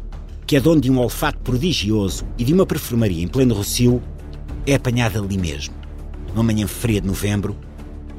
que 0.46 0.54
é 0.54 0.60
dono 0.60 0.80
de 0.80 0.88
um 0.88 1.00
olfato 1.00 1.40
prodigioso 1.40 2.24
e 2.38 2.44
de 2.44 2.54
uma 2.54 2.64
perfumaria 2.64 3.24
em 3.24 3.26
pleno 3.26 3.56
Rocio, 3.56 4.00
é 4.66 4.74
apanhada 4.74 5.18
ali 5.18 5.36
mesmo, 5.36 5.74
numa 6.28 6.42
manhã 6.44 6.66
fria 6.66 7.00
de 7.00 7.06
novembro, 7.06 7.56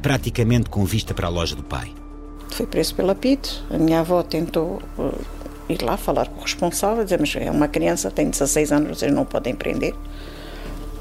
praticamente 0.02 0.70
com 0.70 0.84
vista 0.84 1.14
para 1.14 1.28
a 1.28 1.30
loja 1.30 1.56
do 1.56 1.64
pai. 1.64 1.92
Foi 2.50 2.68
preso 2.68 2.94
pela 2.94 3.16
PIT. 3.16 3.64
A 3.72 3.78
minha 3.78 4.02
avó 4.02 4.22
tentou 4.22 4.82
uh, 4.98 5.22
ir 5.70 5.82
lá 5.82 5.98
falar 5.98 6.28
com 6.28 6.40
o 6.40 6.44
responsável, 6.44 7.04
dizer, 7.04 7.20
mas 7.20 7.36
é 7.36 7.50
uma 7.50 7.68
criança, 7.68 8.12
tem 8.12 8.30
16 8.30 8.72
anos, 8.72 9.00
vocês 9.00 9.12
não 9.12 9.26
podem 9.26 9.56
prender. 9.56 9.94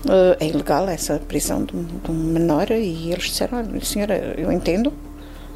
Uh, 0.05 0.37
é 0.41 0.47
ilegal 0.47 0.89
essa 0.89 1.19
prisão 1.19 1.65
de, 1.65 1.77
um 1.77 2.13
menor 2.13 2.71
e 2.71 3.13
eles 3.13 3.25
disseram, 3.25 3.81
senhora, 3.83 4.35
eu 4.39 4.51
entendo 4.51 4.93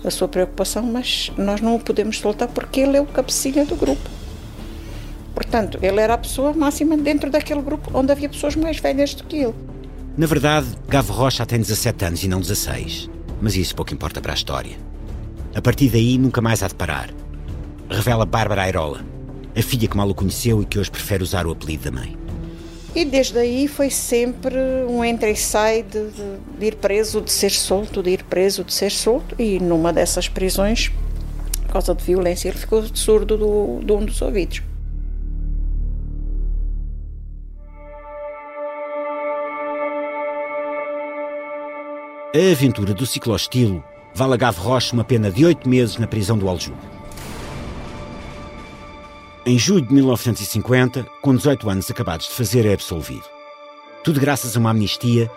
a 0.05 0.11
sua 0.11 0.29
preocupação, 0.29 0.83
mas 0.83 1.33
nós 1.37 1.61
não 1.61 1.77
o 1.77 1.81
podemos 1.81 2.19
soltar 2.19 2.49
porque 2.49 2.81
ele 2.81 2.97
é 2.97 3.01
o 3.01 3.07
cabecilha 3.07 3.65
do 3.65 3.75
grupo. 3.75 4.09
Portanto, 5.35 5.79
ele 5.83 6.01
era 6.01 6.15
a 6.15 6.19
pessoa 6.19 6.53
máxima 6.53 6.97
dentro 6.97 7.31
daquele 7.31 7.61
grupo 7.61 7.91
onde 7.93 8.13
havia 8.13 8.29
pessoas 8.29 8.55
mais 8.57 8.79
velhas 8.79 9.15
do 9.15 9.25
que 9.25 9.37
ele. 9.37 9.55
Na 10.17 10.27
verdade, 10.27 10.69
Gavo 10.89 11.13
Rocha 11.13 11.45
tem 11.45 11.59
17 11.59 12.05
anos 12.07 12.25
e 12.25 12.29
não 12.29 12.41
16. 12.41 13.11
Mas 13.39 13.55
isso 13.55 13.77
pouco 13.77 13.93
importa 13.93 14.19
para 14.19 14.33
a 14.33 14.35
história. 14.35 14.75
A 15.55 15.61
partir 15.61 15.91
daí, 15.91 16.17
nunca 16.17 16.41
mais 16.41 16.63
há 16.63 16.69
de 16.69 16.75
parar. 16.75 17.11
Revela 17.91 18.25
Bárbara 18.25 18.63
Airola, 18.63 19.05
a 19.55 19.63
filha 19.63 19.87
que 19.87 19.95
mal 19.95 20.09
o 20.09 20.15
conheceu 20.15 20.63
e 20.63 20.65
que 20.65 20.79
hoje 20.79 20.91
prefere 20.91 21.23
usar 21.23 21.47
o 21.47 21.53
apelido 21.53 21.85
da 21.85 21.91
mãe. 21.91 22.17
E 22.95 23.05
desde 23.05 23.39
aí 23.39 23.69
foi 23.69 23.91
sempre 23.91 24.57
um 24.89 25.05
entra 25.05 25.29
e 25.29 25.37
sai 25.37 25.83
de, 25.83 26.09
de, 26.59 26.67
ir 26.67 26.77
preso, 26.77 27.21
de 27.21 27.31
ser 27.31 27.51
solto, 27.51 28.03
de 28.03 28.09
ir 28.09 28.25
preso, 28.25 28.65
de 28.65 28.73
ser 28.73 28.91
solto. 28.91 29.37
E 29.39 29.61
numa 29.61 29.93
dessas 29.93 30.31
prisões, 30.31 30.91
por 31.67 31.73
causa 31.73 31.95
de 31.95 32.03
violência, 32.03 32.49
ele 32.49 32.57
ficou 32.57 32.83
surdo 32.95 33.37
do, 33.37 33.81
de 33.85 33.93
um 33.93 34.03
dos 34.03 34.23
ouvidos. 34.23 34.63
A 42.37 42.53
aventura 42.53 42.93
do 42.93 43.07
ciclostilo 43.07 43.83
vale 44.15 44.35
a 44.35 44.37
Gave 44.37 44.61
uma 44.93 45.05
pena 45.05 45.31
de 45.31 45.47
oito 45.47 45.67
meses 45.67 45.97
na 45.97 46.07
prisão 46.07 46.37
do 46.37 46.51
Aljube. 46.51 46.77
Em 49.47 49.59
julho 49.59 49.87
de 49.87 49.95
1950, 49.95 51.07
com 51.23 51.35
18 51.35 51.71
anos 51.71 51.91
acabados 51.91 52.27
de 52.27 52.35
fazer, 52.35 52.67
é 52.67 52.75
absolvido. 52.75 53.25
Tudo 54.05 54.21
graças 54.21 54.55
a 54.55 54.61
uma 54.61 54.69
amnistia 54.69 55.31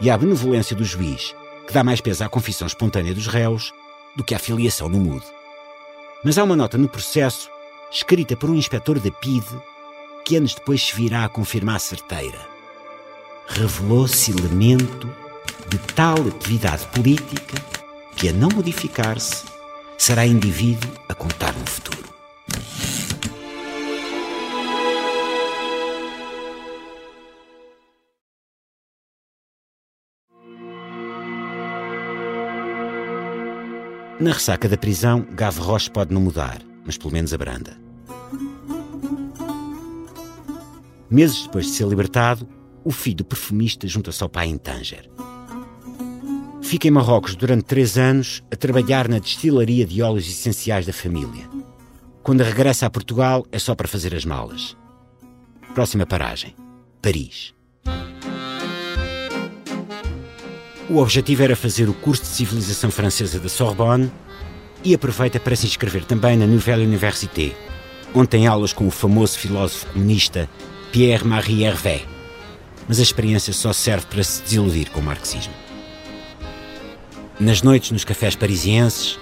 e 0.00 0.10
à 0.10 0.18
benevolência 0.18 0.74
do 0.74 0.84
juiz, 0.84 1.36
que 1.68 1.72
dá 1.72 1.84
mais 1.84 2.00
peso 2.00 2.24
à 2.24 2.28
confissão 2.28 2.66
espontânea 2.66 3.14
dos 3.14 3.28
réus 3.28 3.72
do 4.16 4.24
que 4.24 4.34
à 4.34 4.38
filiação 4.40 4.88
no 4.88 4.98
MUD. 4.98 5.24
Mas 6.24 6.36
há 6.36 6.42
uma 6.42 6.56
nota 6.56 6.76
no 6.76 6.88
processo, 6.88 7.48
escrita 7.92 8.36
por 8.36 8.50
um 8.50 8.56
inspetor 8.56 8.98
da 8.98 9.12
PIDE, 9.12 9.56
que 10.24 10.34
anos 10.34 10.56
depois 10.56 10.84
se 10.84 10.96
virá 10.96 11.24
a 11.24 11.28
confirmar 11.28 11.78
certeira. 11.78 12.40
Revelou-se 13.46 14.32
elemento 14.32 15.08
de 15.68 15.78
tal 15.94 16.16
atividade 16.26 16.86
política 16.88 17.60
que, 18.16 18.28
a 18.28 18.32
não 18.32 18.48
modificar-se, 18.54 19.44
será 19.98 20.26
indivíduo 20.26 20.90
a 21.08 21.14
contar 21.14 21.52
no 21.52 21.66
futuro. 21.66 22.10
Na 34.20 34.32
ressaca 34.32 34.68
da 34.68 34.76
prisão, 34.76 35.26
Gavroche 35.32 35.90
pode 35.90 36.12
não 36.12 36.20
mudar, 36.20 36.60
mas 36.84 36.98
pelo 36.98 37.10
menos 37.10 37.32
abranda. 37.32 37.80
Meses 41.10 41.44
depois 41.44 41.66
de 41.66 41.72
ser 41.72 41.86
libertado, 41.88 42.46
o 42.84 42.90
filho 42.90 43.16
do 43.16 43.24
perfumista 43.24 43.88
junta-se 43.88 44.22
ao 44.22 44.28
pai 44.28 44.46
em 44.48 44.58
Tanger. 44.58 45.10
Fica 46.70 46.86
em 46.86 46.92
Marrocos 46.92 47.34
durante 47.34 47.64
três 47.64 47.98
anos 47.98 48.44
a 48.48 48.54
trabalhar 48.54 49.08
na 49.08 49.18
destilaria 49.18 49.84
de 49.84 50.00
óleos 50.02 50.28
essenciais 50.28 50.86
da 50.86 50.92
família. 50.92 51.50
Quando 52.22 52.44
regressa 52.44 52.86
a 52.86 52.90
Portugal 52.90 53.44
é 53.50 53.58
só 53.58 53.74
para 53.74 53.88
fazer 53.88 54.14
as 54.14 54.24
malas. 54.24 54.76
Próxima 55.74 56.06
paragem: 56.06 56.54
Paris. 57.02 57.52
O 60.88 60.98
objetivo 60.98 61.42
era 61.42 61.56
fazer 61.56 61.88
o 61.88 61.92
curso 61.92 62.22
de 62.22 62.28
civilização 62.28 62.88
francesa 62.88 63.40
da 63.40 63.48
Sorbonne 63.48 64.08
e 64.84 64.94
aproveita 64.94 65.40
para 65.40 65.56
se 65.56 65.66
inscrever 65.66 66.04
também 66.04 66.36
na 66.36 66.46
Nouvelle 66.46 66.86
Université, 66.86 67.52
onde 68.14 68.28
tem 68.28 68.46
aulas 68.46 68.72
com 68.72 68.86
o 68.86 68.92
famoso 68.92 69.36
filósofo 69.36 69.86
comunista 69.86 70.48
Pierre-Marie 70.92 71.64
Hervé. 71.64 72.02
Mas 72.86 73.00
a 73.00 73.02
experiência 73.02 73.52
só 73.52 73.72
serve 73.72 74.06
para 74.06 74.22
se 74.22 74.40
desiludir 74.44 74.88
com 74.92 75.00
o 75.00 75.02
marxismo. 75.02 75.69
Nas 77.40 77.62
noites 77.62 77.90
nos 77.90 78.04
cafés 78.04 78.36
parisienses, 78.36 79.18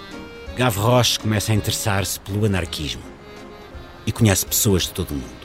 Gavroche 0.57 1.17
começa 1.17 1.53
a 1.53 1.55
interessar-se 1.55 2.19
pelo 2.19 2.43
anarquismo 2.43 3.01
e 4.05 4.11
conhece 4.11 4.45
pessoas 4.45 4.83
de 4.83 4.91
todo 4.91 5.11
o 5.11 5.13
mundo. 5.13 5.39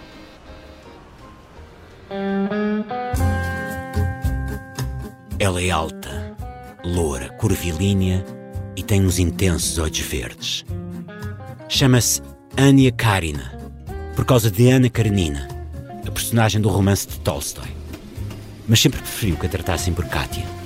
Ela 5.38 5.62
é 5.62 5.71
alta, 5.71 6.37
loura, 6.85 7.28
curvilínea 7.38 8.26
e 8.75 8.83
tem 8.83 9.07
uns 9.07 9.21
intensos 9.21 9.78
olhos 9.78 10.00
verdes. 10.00 10.64
Chama-se 11.69 12.21
Ania 12.57 12.90
Karina, 12.90 13.57
por 14.16 14.25
causa 14.25 14.50
de 14.50 14.69
Ana 14.69 14.90
Karenina, 14.90 15.47
a 16.04 16.11
personagem 16.11 16.61
do 16.61 16.69
romance 16.69 17.07
de 17.07 17.21
Tolstói. 17.21 17.69
Mas 18.66 18.81
sempre 18.81 18.99
preferiu 18.99 19.37
que 19.37 19.47
a 19.47 19.49
tratassem 19.49 19.95
por 19.95 20.07
Kátia. 20.07 20.63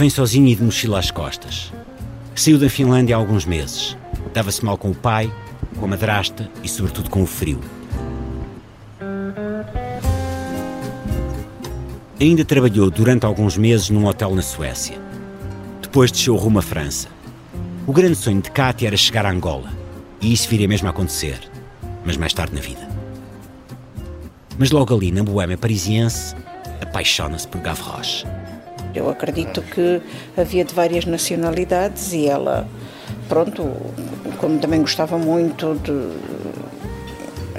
Vem 0.00 0.08
sozinha 0.08 0.50
e 0.50 0.54
de 0.54 0.62
mochila 0.62 0.98
às 0.98 1.10
costas. 1.10 1.70
Saiu 2.34 2.58
da 2.58 2.70
Finlândia 2.70 3.14
há 3.14 3.18
alguns 3.18 3.44
meses. 3.44 3.98
Dava-se 4.32 4.64
mal 4.64 4.78
com 4.78 4.92
o 4.92 4.94
pai, 4.94 5.30
com 5.78 5.84
a 5.84 5.88
madrasta 5.88 6.50
e, 6.64 6.68
sobretudo, 6.70 7.10
com 7.10 7.22
o 7.22 7.26
frio. 7.26 7.60
Ainda 12.18 12.46
trabalhou 12.46 12.90
durante 12.90 13.26
alguns 13.26 13.58
meses 13.58 13.90
num 13.90 14.06
hotel 14.06 14.34
na 14.34 14.40
Suécia. 14.40 14.96
Depois 15.82 16.10
desceu 16.10 16.34
rumo 16.34 16.60
à 16.60 16.62
França. 16.62 17.08
O 17.86 17.92
grande 17.92 18.16
sonho 18.16 18.40
de 18.40 18.50
Kátia 18.50 18.86
era 18.86 18.96
chegar 18.96 19.26
a 19.26 19.30
Angola. 19.30 19.70
E 20.18 20.32
isso 20.32 20.48
viria 20.48 20.66
mesmo 20.66 20.86
a 20.88 20.92
acontecer. 20.92 21.38
Mas 22.06 22.16
mais 22.16 22.32
tarde 22.32 22.54
na 22.54 22.62
vida. 22.62 22.88
Mas 24.58 24.70
logo 24.70 24.96
ali, 24.96 25.12
na 25.12 25.22
boêmia 25.22 25.58
parisiense, 25.58 26.34
apaixona-se 26.80 27.46
por 27.46 27.60
Gavroche. 27.60 28.24
Eu 28.94 29.08
acredito 29.08 29.62
que 29.62 30.00
havia 30.36 30.64
de 30.64 30.74
várias 30.74 31.04
nacionalidades 31.04 32.12
e 32.12 32.26
ela, 32.26 32.66
pronto, 33.28 33.70
como 34.38 34.58
também 34.58 34.80
gostava 34.80 35.18
muito 35.18 35.74
de 35.82 36.40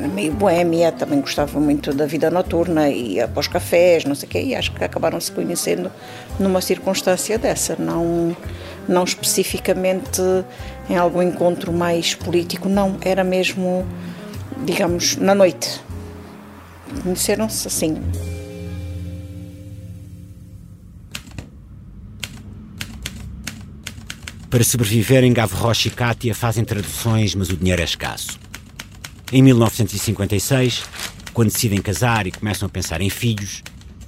meio 0.07 0.33
boémia, 0.33 0.91
também 0.91 1.21
gostava 1.21 1.59
muito 1.59 1.93
da 1.93 2.05
vida 2.05 2.29
noturna, 2.29 2.83
para 3.33 3.39
os 3.39 3.47
cafés, 3.47 4.03
não 4.05 4.15
sei 4.15 4.27
o 4.27 4.31
quê, 4.31 4.41
e 4.41 4.55
acho 4.55 4.71
que 4.71 4.83
acabaram 4.83 5.19
se 5.19 5.31
conhecendo 5.31 5.91
numa 6.39 6.61
circunstância 6.61 7.37
dessa, 7.37 7.75
não, 7.77 8.35
não 8.87 9.03
especificamente 9.03 10.21
em 10.89 10.97
algum 10.97 11.21
encontro 11.21 11.71
mais 11.71 12.15
político, 12.15 12.67
não, 12.67 12.97
era 13.01 13.23
mesmo, 13.23 13.85
digamos, 14.65 15.17
na 15.17 15.35
noite. 15.35 15.81
Conheceram-se 17.03 17.67
assim. 17.67 18.01
Para 24.51 24.65
sobreviverem, 24.65 25.31
Gavroche 25.31 25.87
e 25.87 25.91
Kátia 25.91 26.35
fazem 26.35 26.65
traduções, 26.65 27.33
mas 27.33 27.49
o 27.49 27.55
dinheiro 27.55 27.81
é 27.81 27.85
escasso. 27.85 28.37
Em 29.31 29.41
1956, 29.41 30.83
quando 31.33 31.53
decidem 31.53 31.81
casar 31.81 32.27
e 32.27 32.31
começam 32.31 32.65
a 32.65 32.69
pensar 32.69 32.99
em 32.99 33.09
filhos, 33.09 33.63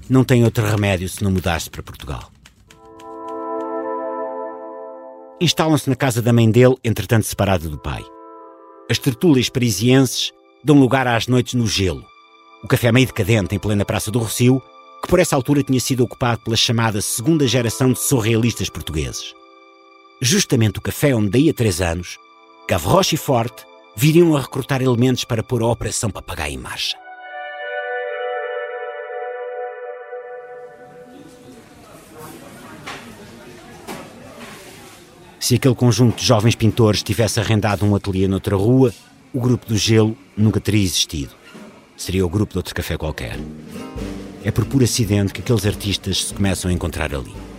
não 0.10 0.26
têm 0.26 0.44
outro 0.44 0.66
remédio 0.66 1.08
senão 1.08 1.32
mudar-se 1.32 1.70
para 1.70 1.82
Portugal. 1.82 2.30
Instalam-se 5.40 5.90
na 5.90 5.96
casa 5.96 6.22
da 6.22 6.34
mãe 6.34 6.52
dele, 6.52 6.76
entretanto 6.84 7.26
separada 7.26 7.70
do 7.70 7.80
pai. 7.80 8.04
As 8.92 9.00
tertúlias 9.00 9.48
parisienses 9.48 10.34
dão 10.62 10.78
lugar 10.78 11.08
às 11.08 11.26
noites 11.26 11.54
no 11.54 11.66
gelo. 11.66 12.06
O 12.62 12.68
café 12.68 12.92
meio 12.92 13.08
decadente 13.08 13.56
em 13.56 13.60
plena 13.60 13.86
Praça 13.86 14.12
do 14.12 14.20
Rocio, 14.20 14.62
que 15.02 15.08
por 15.08 15.20
essa 15.20 15.38
altura 15.38 15.64
tinha 15.64 15.80
sido 15.80 16.04
ocupado 16.04 16.42
pela 16.42 16.58
chamada 16.58 17.02
segunda 17.02 17.48
geração 17.48 17.94
de 17.94 18.00
surrealistas 18.00 18.70
portugueses. 18.70 19.34
Justamente 20.26 20.80
o 20.80 20.82
café 20.82 21.14
onde 21.14 21.32
daí 21.32 21.50
a 21.50 21.54
três 21.54 21.82
anos, 21.82 22.18
Gavroche 22.66 23.16
e 23.16 23.18
Forte 23.18 23.66
viriam 23.94 24.38
a 24.38 24.40
recrutar 24.40 24.82
elementos 24.82 25.26
para 25.26 25.44
pôr 25.44 25.62
a 25.62 25.68
Operação 25.68 26.10
Papagaio 26.10 26.54
em 26.54 26.58
marcha. 26.58 26.96
Se 35.42 35.56
aquele 35.56 35.76
conjunto 35.76 36.16
de 36.16 36.26
jovens 36.26 36.56
pintores 36.56 37.04
tivesse 37.04 37.42
arrendado 37.42 37.86
um 37.86 37.94
ateliê 37.94 38.26
noutra 38.26 38.56
rua, 38.56 38.94
o 39.34 39.42
grupo 39.42 39.66
do 39.66 39.76
gelo 39.76 40.18
nunca 40.38 40.62
teria 40.62 40.84
existido. 40.84 41.34
Seria 41.98 42.26
o 42.26 42.30
grupo 42.30 42.54
de 42.54 42.60
outro 42.60 42.74
café 42.74 42.98
qualquer. 42.98 43.38
É 44.42 44.52
por 44.52 44.64
puro 44.64 44.86
acidente 44.86 45.34
que 45.34 45.42
aqueles 45.42 45.66
artistas 45.66 46.28
se 46.28 46.34
começam 46.34 46.72
a 46.72 46.74
encontrar 46.74 47.14
ali. 47.14 47.53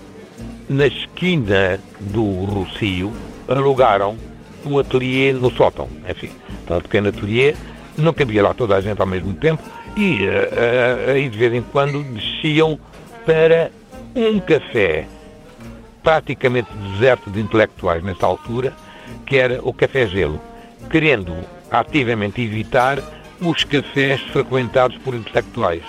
Na 0.68 0.86
esquina 0.86 1.78
do 2.00 2.44
Rocio, 2.44 3.12
alugaram 3.46 4.16
um 4.64 4.78
ateliê 4.78 5.32
no 5.32 5.50
sótão, 5.50 5.88
enfim, 6.08 6.30
então, 6.62 6.78
um 6.78 6.80
pequeno 6.80 7.08
ateliê, 7.08 7.54
não 7.98 8.12
cabia 8.12 8.42
lá 8.42 8.54
toda 8.54 8.76
a 8.76 8.80
gente 8.80 9.00
ao 9.00 9.06
mesmo 9.06 9.34
tempo 9.34 9.62
e 9.96 10.26
uh, 10.26 11.10
aí 11.10 11.28
de 11.28 11.38
vez 11.38 11.52
em 11.52 11.62
quando 11.62 12.02
desciam 12.02 12.78
para 13.24 13.70
um 14.14 14.40
café 14.40 15.06
praticamente 16.02 16.68
deserto 16.92 17.30
de 17.30 17.40
intelectuais 17.40 18.02
nessa 18.02 18.26
altura, 18.26 18.72
que 19.26 19.36
era 19.36 19.60
o 19.62 19.72
Café 19.72 20.06
Gelo, 20.06 20.40
querendo 20.90 21.34
ativamente 21.70 22.42
evitar 22.42 22.98
os 23.40 23.64
cafés 23.64 24.20
frequentados 24.20 24.98
por 24.98 25.14
intelectuais. 25.14 25.82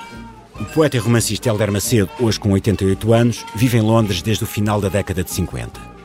O 0.59 0.65
poeta 0.65 0.97
e 0.97 0.99
romancista 0.99 1.49
Helder 1.49 1.71
Macedo, 1.71 2.09
hoje 2.19 2.39
com 2.39 2.51
88 2.51 3.13
anos, 3.13 3.45
vive 3.55 3.77
em 3.77 3.81
Londres 3.81 4.21
desde 4.21 4.43
o 4.43 4.47
final 4.47 4.79
da 4.79 4.89
década 4.89 5.23
de 5.23 5.31
50 5.31 5.95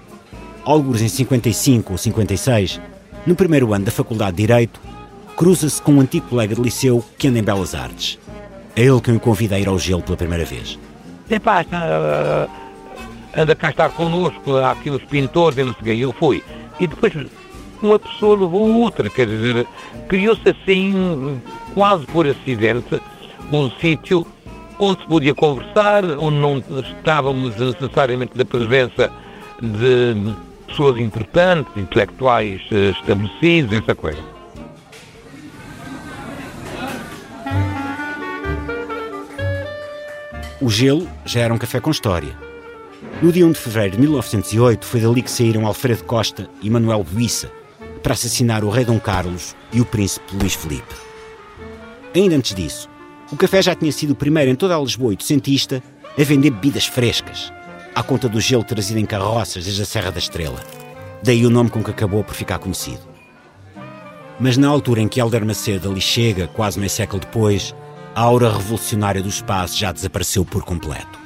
alguns 0.64 1.00
em 1.00 1.08
55 1.08 1.92
ou 1.92 1.98
56, 1.98 2.80
no 3.26 3.34
primeiro 3.34 3.72
ano 3.74 3.84
da 3.84 3.90
Faculdade 3.90 4.36
de 4.36 4.46
Direito, 4.46 4.80
cruza-se 5.36 5.80
com 5.80 5.94
um 5.94 6.00
antigo 6.00 6.28
colega 6.28 6.54
de 6.54 6.60
liceu 6.60 7.04
que 7.18 7.28
anda 7.28 7.38
em 7.38 7.42
Belas 7.42 7.74
Artes. 7.74 8.18
É 8.76 8.82
ele 8.82 9.00
quem 9.00 9.16
o 9.16 9.20
convida 9.20 9.56
a 9.56 9.60
ir 9.60 9.68
ao 9.68 9.78
gelo 9.78 10.02
pela 10.02 10.16
primeira 10.16 10.44
vez. 10.44 10.78
Epá, 11.28 11.62
uh, 11.62 12.50
anda 13.36 13.54
cá 13.54 13.70
estar 13.70 13.90
connosco, 13.90 14.56
há 14.56 14.72
aqui 14.72 14.90
os 14.90 15.02
pintores 15.04 15.58
e 15.58 15.64
não 15.64 15.74
sei 15.82 16.04
eu 16.04 16.12
fui. 16.12 16.42
E 16.78 16.86
depois 16.86 17.12
uma 17.82 17.98
pessoa 17.98 18.38
levou 18.38 18.72
outra, 18.82 19.08
quer 19.08 19.26
dizer, 19.26 19.66
criou-se 20.08 20.48
assim, 20.48 21.40
quase 21.74 22.06
por 22.06 22.26
acidente, 22.26 23.00
um 23.52 23.70
sítio 23.80 24.26
onde 24.80 25.02
se 25.02 25.06
podia 25.06 25.34
conversar, 25.34 26.04
onde 26.18 26.38
não 26.38 26.58
estávamos 26.98 27.54
necessariamente 27.56 28.36
da 28.36 28.44
presença 28.44 29.12
de 29.60 30.34
pessoas 30.66 30.98
importantes, 30.98 31.70
intelectuais 31.76 32.62
eh, 32.72 32.90
estabelecidos, 32.90 33.78
essa 33.78 33.94
coisa. 33.94 34.22
O 40.62 40.70
gelo 40.70 41.08
já 41.24 41.40
era 41.40 41.52
um 41.52 41.58
café 41.58 41.80
com 41.80 41.90
história. 41.90 42.36
No 43.22 43.30
dia 43.32 43.46
1 43.46 43.52
de 43.52 43.58
fevereiro 43.58 43.96
de 43.96 44.02
1908 44.02 44.86
foi 44.86 45.00
dali 45.00 45.22
que 45.22 45.30
saíram 45.30 45.66
Alfredo 45.66 46.04
Costa 46.04 46.48
e 46.62 46.70
Manuel 46.70 47.04
Buissa 47.04 47.50
para 48.02 48.14
assassinar 48.14 48.64
o 48.64 48.70
rei 48.70 48.84
Dom 48.84 48.98
Carlos 48.98 49.54
e 49.72 49.80
o 49.80 49.84
príncipe 49.84 50.34
Luís 50.36 50.54
Felipe. 50.54 50.94
Ainda 52.14 52.36
antes 52.36 52.54
disso, 52.54 52.88
o 53.30 53.36
café 53.36 53.62
já 53.62 53.74
tinha 53.74 53.92
sido 53.92 54.10
o 54.10 54.16
primeiro 54.16 54.50
em 54.50 54.54
toda 54.54 54.76
a 54.76 54.80
Lisboa 54.80 55.10
oitocentista 55.10 55.82
a 56.18 56.22
vender 56.24 56.50
bebidas 56.50 56.86
frescas, 56.86 57.52
à 57.94 58.02
conta 58.02 58.28
do 58.28 58.40
gelo 58.40 58.64
trazido 58.64 58.98
em 58.98 59.06
carroças 59.06 59.64
desde 59.64 59.82
a 59.82 59.86
Serra 59.86 60.10
da 60.10 60.18
Estrela. 60.18 60.60
Daí 61.22 61.46
o 61.46 61.50
nome 61.50 61.70
com 61.70 61.82
que 61.82 61.90
acabou 61.90 62.24
por 62.24 62.34
ficar 62.34 62.58
conhecido. 62.58 63.08
Mas 64.38 64.56
na 64.56 64.68
altura 64.68 65.00
em 65.00 65.08
que 65.08 65.20
Helder 65.20 65.44
Macedo 65.44 65.90
ali 65.90 66.00
chega, 66.00 66.48
quase 66.48 66.78
meio 66.78 66.90
século 66.90 67.20
depois, 67.20 67.74
a 68.14 68.22
aura 68.22 68.50
revolucionária 68.50 69.22
do 69.22 69.28
espaço 69.28 69.78
já 69.78 69.92
desapareceu 69.92 70.44
por 70.44 70.64
completo. 70.64 71.18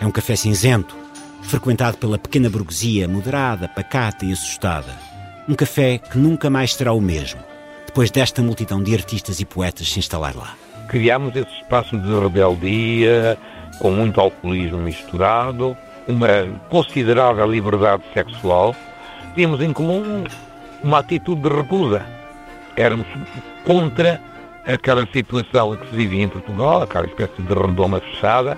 É 0.00 0.06
um 0.06 0.10
café 0.10 0.34
cinzento, 0.34 0.96
frequentado 1.42 1.98
pela 1.98 2.18
pequena 2.18 2.50
burguesia 2.50 3.06
moderada, 3.06 3.68
pacata 3.68 4.24
e 4.24 4.32
assustada. 4.32 4.98
Um 5.48 5.54
café 5.54 5.98
que 5.98 6.18
nunca 6.18 6.48
mais 6.50 6.74
será 6.74 6.92
o 6.92 7.00
mesmo, 7.00 7.40
depois 7.86 8.10
desta 8.10 8.42
multidão 8.42 8.82
de 8.82 8.94
artistas 8.94 9.40
e 9.40 9.44
poetas 9.44 9.88
se 9.88 9.98
instalar 9.98 10.34
lá. 10.34 10.63
Criámos 10.94 11.34
esse 11.34 11.50
espaço 11.56 11.98
de 11.98 12.20
rebeldia, 12.20 13.36
com 13.80 13.90
muito 13.90 14.20
alcoolismo 14.20 14.78
misturado, 14.78 15.76
uma 16.06 16.46
considerável 16.70 17.50
liberdade 17.50 18.04
sexual, 18.14 18.76
tínhamos 19.34 19.60
em 19.60 19.72
comum 19.72 20.22
uma 20.84 21.00
atitude 21.00 21.40
de 21.40 21.48
recusa. 21.48 22.06
Éramos 22.76 23.08
contra 23.64 24.20
aquela 24.64 25.04
situação 25.12 25.76
que 25.76 25.90
se 25.90 25.96
vivia 25.96 26.22
em 26.22 26.28
Portugal, 26.28 26.82
aquela 26.82 27.06
espécie 27.06 27.42
de 27.42 27.52
redoma 27.52 27.98
fechada, 27.98 28.56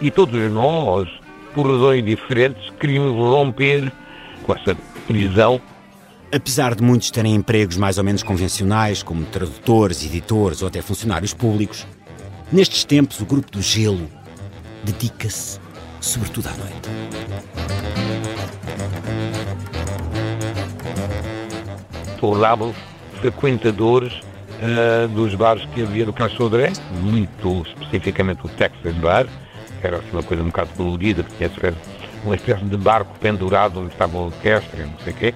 e 0.00 0.10
todos 0.10 0.50
nós, 0.50 1.08
por 1.54 1.70
razões 1.70 2.04
diferentes, 2.04 2.68
queríamos 2.80 3.12
romper 3.12 3.92
com 4.42 4.52
essa 4.54 4.76
prisão. 5.06 5.60
Apesar 6.34 6.74
de 6.74 6.82
muitos 6.82 7.10
terem 7.10 7.34
empregos 7.34 7.76
mais 7.76 7.98
ou 7.98 8.04
menos 8.04 8.22
convencionais, 8.22 9.02
como 9.02 9.24
tradutores, 9.26 10.04
editores 10.04 10.60
ou 10.60 10.68
até 10.68 10.82
funcionários 10.82 11.32
públicos, 11.32 11.86
nestes 12.52 12.84
tempos 12.84 13.20
o 13.20 13.24
grupo 13.24 13.50
do 13.50 13.62
Gelo 13.62 14.08
dedica-se 14.84 15.60
sobretudo 16.00 16.48
à 16.48 16.52
noite. 16.52 16.88
Tornámos 22.20 22.76
frequentadores 23.20 24.14
uh, 24.14 25.08
dos 25.08 25.34
bares 25.34 25.64
que 25.74 25.82
havia 25.82 26.06
no 26.06 26.12
Castro 26.12 26.44
Sodré, 26.44 26.72
muito 27.00 27.62
especificamente 27.68 28.44
o 28.44 28.48
Texas 28.48 28.94
Bar, 28.96 29.26
que 29.80 29.86
era 29.86 29.98
assim, 29.98 30.10
uma 30.12 30.22
coisa 30.22 30.42
um 30.42 30.46
bocado 30.46 30.70
colorida, 30.76 31.22
que 31.22 31.36
tinha 31.36 31.74
uma 32.24 32.34
espécie 32.34 32.64
de 32.64 32.76
barco 32.76 33.16
pendurado 33.20 33.80
onde 33.80 33.92
estava 33.92 34.18
a 34.18 34.22
orquestra, 34.22 34.86
não 34.86 34.98
sei 35.04 35.12
o 35.12 35.16
quê, 35.16 35.34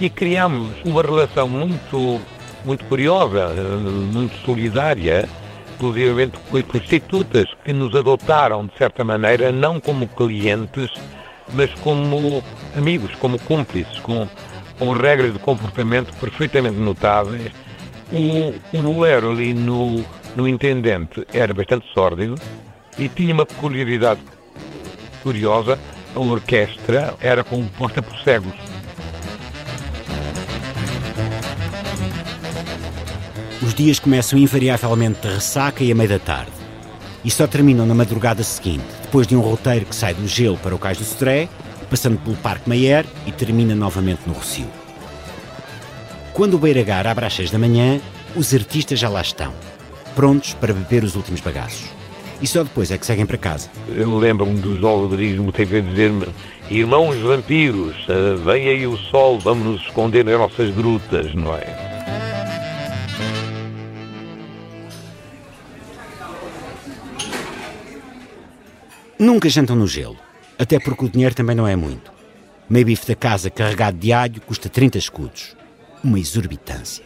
e 0.00 0.08
criámos 0.08 0.70
uma 0.84 1.02
relação 1.02 1.48
muito, 1.48 2.20
muito 2.64 2.84
curiosa, 2.84 3.48
muito 4.12 4.36
solidária, 4.44 5.28
inclusive 5.74 6.30
com 6.50 6.62
prostitutas 6.62 7.46
que 7.64 7.72
nos 7.72 7.94
adotaram, 7.94 8.66
de 8.66 8.76
certa 8.76 9.02
maneira, 9.04 9.50
não 9.50 9.80
como 9.80 10.06
clientes, 10.06 10.90
mas 11.52 11.72
como 11.80 12.42
amigos, 12.76 13.14
como 13.16 13.38
cúmplices, 13.40 13.98
com, 14.00 14.28
com 14.78 14.92
regras 14.92 15.32
de 15.32 15.38
comportamento 15.38 16.14
perfeitamente 16.16 16.76
notáveis. 16.76 17.50
E 18.12 18.54
o 18.72 18.82
bolero 18.82 19.32
ali 19.32 19.52
no, 19.52 20.04
no 20.34 20.48
Intendente 20.48 21.26
era 21.32 21.52
bastante 21.52 21.86
sórdido 21.92 22.36
e 22.98 23.08
tinha 23.08 23.34
uma 23.34 23.44
peculiaridade 23.44 24.20
curiosa. 25.22 25.78
A 26.14 26.20
orquestra 26.20 27.14
era 27.20 27.44
composta 27.44 28.00
por 28.00 28.16
cegos. 28.20 28.67
Dias 33.78 34.00
começam 34.00 34.36
invariavelmente 34.36 35.20
de 35.20 35.34
ressaca 35.34 35.84
e 35.84 35.92
a 35.92 35.94
meia 35.94 36.08
da 36.08 36.18
tarde. 36.18 36.50
E 37.24 37.30
só 37.30 37.46
terminam 37.46 37.86
na 37.86 37.94
madrugada 37.94 38.42
seguinte, 38.42 38.84
depois 39.02 39.24
de 39.24 39.36
um 39.36 39.40
roteiro 39.40 39.86
que 39.86 39.94
sai 39.94 40.12
do 40.14 40.26
gelo 40.26 40.56
para 40.56 40.74
o 40.74 40.78
Cais 40.80 40.98
do 40.98 41.04
Sodré, 41.04 41.48
passando 41.88 42.18
pelo 42.18 42.34
Parque 42.38 42.68
Mayer 42.68 43.06
e 43.24 43.30
termina 43.30 43.76
novamente 43.76 44.22
no 44.26 44.32
Rocio. 44.32 44.66
Quando 46.32 46.54
o 46.54 46.58
Beiragar 46.58 47.06
abre 47.06 47.24
às 47.24 47.32
seis 47.32 47.52
da 47.52 47.58
manhã, 47.58 48.00
os 48.34 48.52
artistas 48.52 48.98
já 48.98 49.08
lá 49.08 49.20
estão, 49.20 49.54
prontos 50.16 50.54
para 50.54 50.74
beber 50.74 51.04
os 51.04 51.14
últimos 51.14 51.40
bagaços. 51.40 51.86
E 52.42 52.48
só 52.48 52.64
depois 52.64 52.90
é 52.90 52.98
que 52.98 53.06
seguem 53.06 53.26
para 53.26 53.38
casa. 53.38 53.70
Eu 53.94 54.18
lembro-me 54.18 54.58
do 54.58 54.76
João 54.76 55.02
Rodrigues 55.02 55.38
muitas 55.38 55.68
vezes 55.68 55.88
dizer-me 55.88 56.26
Irmãos 56.68 57.16
vampiros, 57.18 57.94
eh, 58.08 58.34
vem 58.44 58.68
aí 58.68 58.86
o 58.88 58.96
sol, 58.96 59.38
vamos 59.38 59.64
nos 59.64 59.82
esconder 59.82 60.24
nas 60.24 60.36
nossas 60.36 60.74
grutas, 60.74 61.32
não 61.32 61.54
é? 61.54 61.87
Nunca 69.18 69.48
jantam 69.48 69.74
no 69.74 69.88
gelo, 69.88 70.16
até 70.56 70.78
porque 70.78 71.04
o 71.04 71.08
dinheiro 71.08 71.34
também 71.34 71.56
não 71.56 71.66
é 71.66 71.74
muito. 71.74 72.12
Meio 72.70 72.86
bife 72.86 73.04
da 73.04 73.16
casa 73.16 73.50
carregado 73.50 73.98
de 73.98 74.12
alho 74.12 74.40
custa 74.40 74.68
30 74.68 74.96
escudos. 74.96 75.56
Uma 76.04 76.20
exorbitância. 76.20 77.04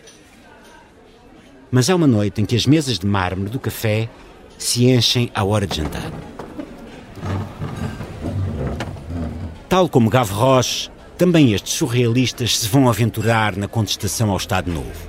Mas 1.71 1.89
há 1.89 1.97
uma 1.97 2.07
noite 2.07 2.43
em 2.43 2.45
que 2.45 2.55
as 2.55 2.67
mesas 2.67 2.99
de 2.99 3.07
mármore 3.07 3.49
do 3.49 3.59
café 3.59 4.11
se 4.59 4.91
enchem 4.91 5.31
à 5.35 5.43
hora 5.43 5.67
de 5.67 5.77
jantar. 5.77 6.13
Tal 9.67 9.89
como 9.89 10.11
Gavroche, 10.11 10.91
também 11.17 11.55
estes 11.55 11.73
surrealistas 11.73 12.59
se 12.59 12.69
vão 12.69 12.91
aventurar 12.91 13.57
na 13.57 13.67
contestação 13.67 14.31
ao 14.31 14.37
Estado 14.37 14.71
Novo, 14.71 15.09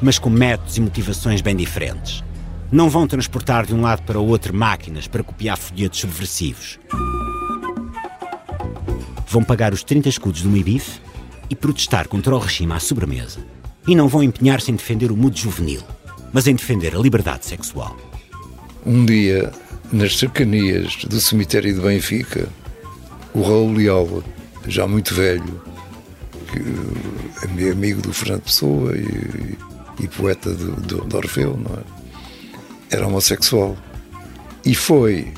mas 0.00 0.18
com 0.18 0.30
métodos 0.30 0.78
e 0.78 0.80
motivações 0.80 1.42
bem 1.42 1.54
diferentes. 1.54 2.24
Não 2.70 2.90
vão 2.90 3.06
transportar 3.06 3.64
de 3.64 3.74
um 3.74 3.80
lado 3.80 4.02
para 4.02 4.20
o 4.20 4.26
outro 4.26 4.54
máquinas 4.54 5.08
para 5.08 5.22
copiar 5.22 5.56
folhetos 5.56 6.00
subversivos. 6.00 6.78
Vão 9.26 9.42
pagar 9.42 9.72
os 9.72 9.82
30 9.82 10.10
escudos 10.10 10.42
do 10.42 10.50
MIBIF 10.50 11.00
e 11.48 11.56
protestar 11.56 12.06
contra 12.08 12.34
o 12.34 12.38
regime 12.38 12.74
à 12.74 12.78
sobremesa. 12.78 13.40
E 13.86 13.96
não 13.96 14.06
vão 14.06 14.22
empenhar-se 14.22 14.70
em 14.70 14.74
defender 14.74 15.10
o 15.10 15.16
mundo 15.16 15.34
juvenil, 15.34 15.80
mas 16.30 16.46
em 16.46 16.54
defender 16.54 16.94
a 16.94 16.98
liberdade 16.98 17.46
sexual. 17.46 17.96
Um 18.84 19.06
dia, 19.06 19.50
nas 19.90 20.18
cercanias 20.18 21.06
do 21.06 21.18
cemitério 21.22 21.72
de 21.72 21.80
Benfica, 21.80 22.50
o 23.32 23.40
Raul 23.40 23.72
Leal, 23.72 24.22
já 24.66 24.86
muito 24.86 25.14
velho, 25.14 25.62
que 26.52 27.66
é 27.66 27.70
amigo 27.70 28.02
do 28.02 28.12
Fernando 28.12 28.42
Pessoa 28.42 28.94
e, 28.94 29.56
e 30.00 30.08
poeta 30.08 30.50
do, 30.52 30.72
do, 30.82 31.04
do 31.04 31.16
Orfeu, 31.16 31.56
não 31.56 31.74
é? 31.74 31.97
Era 32.90 33.06
homossexual 33.06 33.76
e 34.64 34.74
foi 34.74 35.32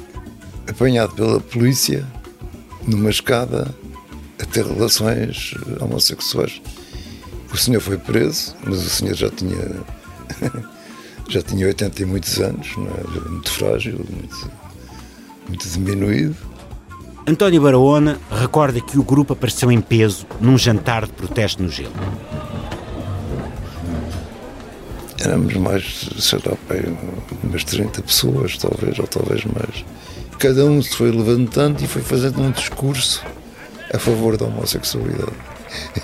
apanhado 0.68 1.14
pela 1.14 1.40
polícia 1.40 2.06
numa 2.86 3.10
escada 3.10 3.74
a 4.40 4.44
ter 4.46 4.64
relações 4.64 5.54
homossexuais. 5.80 6.60
O 7.52 7.56
senhor 7.56 7.80
foi 7.80 7.98
preso, 7.98 8.54
mas 8.64 8.84
o 8.84 8.88
senhor 8.88 9.14
já 9.14 9.30
tinha 9.30 9.58
já 11.28 11.42
tinha 11.42 11.66
80 11.66 12.02
e 12.02 12.04
muitos 12.04 12.40
anos, 12.40 12.68
é? 12.68 13.28
muito 13.28 13.50
frágil, 13.50 14.04
muito, 14.10 14.50
muito 15.48 15.68
diminuído. 15.68 16.36
António 17.26 17.62
Barahona 17.62 18.18
recorda 18.30 18.80
que 18.80 18.98
o 18.98 19.04
grupo 19.04 19.34
apareceu 19.34 19.70
em 19.70 19.80
peso 19.80 20.26
num 20.40 20.58
jantar 20.58 21.06
de 21.06 21.12
protesto 21.12 21.62
no 21.62 21.68
gelo. 21.68 21.92
Éramos 25.20 25.54
mais, 25.56 26.08
sei 26.18 26.38
lá, 26.46 26.56
umas 27.44 27.64
30 27.64 28.00
pessoas, 28.00 28.56
talvez, 28.56 28.98
ou 28.98 29.06
talvez 29.06 29.44
mais. 29.44 29.84
Cada 30.38 30.64
um 30.64 30.80
se 30.82 30.96
foi 30.96 31.10
levantando 31.10 31.82
e 31.84 31.86
foi 31.86 32.00
fazendo 32.00 32.40
um 32.40 32.50
discurso 32.50 33.22
a 33.92 33.98
favor 33.98 34.38
da 34.38 34.46
homossexualidade. 34.46 35.32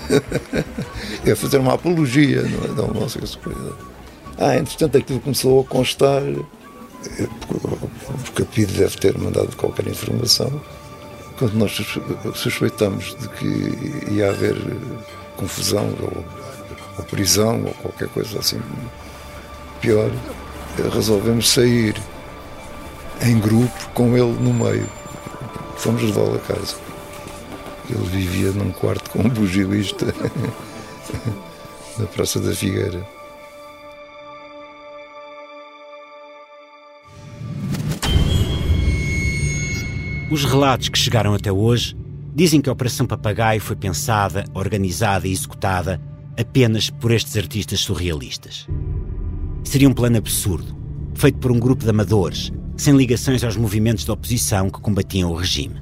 é 1.25 1.35
fazer 1.35 1.57
uma 1.57 1.73
apologia 1.73 2.41
é, 2.41 2.73
da 2.75 2.83
homossexualidade. 2.83 3.75
Ah, 4.37 4.55
entretanto 4.55 4.97
aquilo 4.97 5.19
começou 5.19 5.61
a 5.61 5.63
constar, 5.63 6.21
eh, 6.21 7.27
porque 8.35 8.43
a 8.43 8.65
deve 8.65 8.97
ter 8.97 9.17
mandado 9.17 9.55
qualquer 9.55 9.87
informação, 9.87 10.61
quando 11.39 11.55
nós 11.55 11.75
suspeitamos 12.35 13.15
de 13.19 13.27
que 13.29 14.13
ia 14.13 14.29
haver 14.29 14.55
confusão 15.37 15.91
ou, 16.01 16.23
ou 16.99 17.03
prisão 17.05 17.63
ou 17.65 17.73
qualquer 17.73 18.09
coisa 18.09 18.37
assim 18.37 18.59
pior, 19.77 20.11
resolvemos 20.93 21.49
sair 21.49 21.95
em 23.21 23.39
grupo 23.39 23.89
com 23.93 24.15
ele 24.17 24.33
no 24.39 24.53
meio. 24.53 24.87
Fomos 25.77 26.01
levá-lo 26.01 26.35
a 26.35 26.39
casa. 26.39 26.75
Ele 27.89 28.05
vivia 28.05 28.51
num 28.51 28.71
quarto 28.71 29.09
com 29.11 29.19
um 29.19 29.29
bugilista 29.29 30.05
na 31.97 32.05
Praça 32.07 32.39
da 32.39 32.53
Figueira. 32.53 33.07
Os 40.29 40.43
relatos 40.43 40.89
que 40.89 40.99
chegaram 40.99 41.33
até 41.33 41.51
hoje 41.51 41.95
dizem 42.35 42.59
que 42.59 42.69
a 42.69 42.73
Operação 42.73 43.07
Papagaio 43.07 43.61
foi 43.61 43.77
pensada, 43.77 44.43
organizada 44.53 45.27
e 45.27 45.31
executada 45.31 46.01
apenas 46.37 46.89
por 46.89 47.11
estes 47.11 47.37
artistas 47.37 47.79
surrealistas. 47.79 48.67
Seria 49.67 49.89
um 49.89 49.93
plano 49.93 50.15
absurdo, 50.15 50.73
feito 51.13 51.39
por 51.39 51.51
um 51.51 51.59
grupo 51.59 51.83
de 51.83 51.89
amadores, 51.89 52.53
sem 52.77 52.95
ligações 52.95 53.43
aos 53.43 53.57
movimentos 53.57 54.05
de 54.05 54.09
oposição 54.09 54.69
que 54.69 54.79
combatiam 54.79 55.29
o 55.29 55.35
regime. 55.35 55.75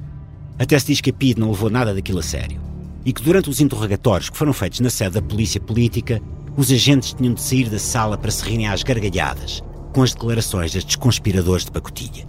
Até 0.58 0.76
se 0.76 0.86
diz 0.86 1.00
que 1.00 1.10
a 1.10 1.12
PID 1.12 1.38
não 1.38 1.52
levou 1.52 1.70
nada 1.70 1.94
daquilo 1.94 2.18
a 2.18 2.22
sério. 2.22 2.60
E 3.04 3.12
que 3.12 3.22
durante 3.22 3.48
os 3.48 3.60
interrogatórios 3.60 4.28
que 4.28 4.36
foram 4.36 4.52
feitos 4.52 4.80
na 4.80 4.90
sede 4.90 5.12
da 5.12 5.22
polícia 5.22 5.60
política, 5.60 6.20
os 6.56 6.72
agentes 6.72 7.14
tinham 7.14 7.32
de 7.32 7.40
sair 7.40 7.70
da 7.70 7.78
sala 7.78 8.18
para 8.18 8.32
se 8.32 8.44
rirem 8.44 8.66
às 8.66 8.82
gargalhadas 8.82 9.62
com 9.92 10.02
as 10.02 10.12
declarações 10.12 10.72
destes 10.72 10.96
conspiradores 10.96 11.64
de 11.64 11.70
pacotilha. 11.70 12.26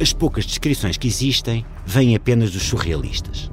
As 0.00 0.14
poucas 0.14 0.46
descrições 0.46 0.96
que 0.96 1.06
existem 1.06 1.66
vêm 1.84 2.16
apenas 2.16 2.50
dos 2.50 2.62
surrealistas. 2.62 3.50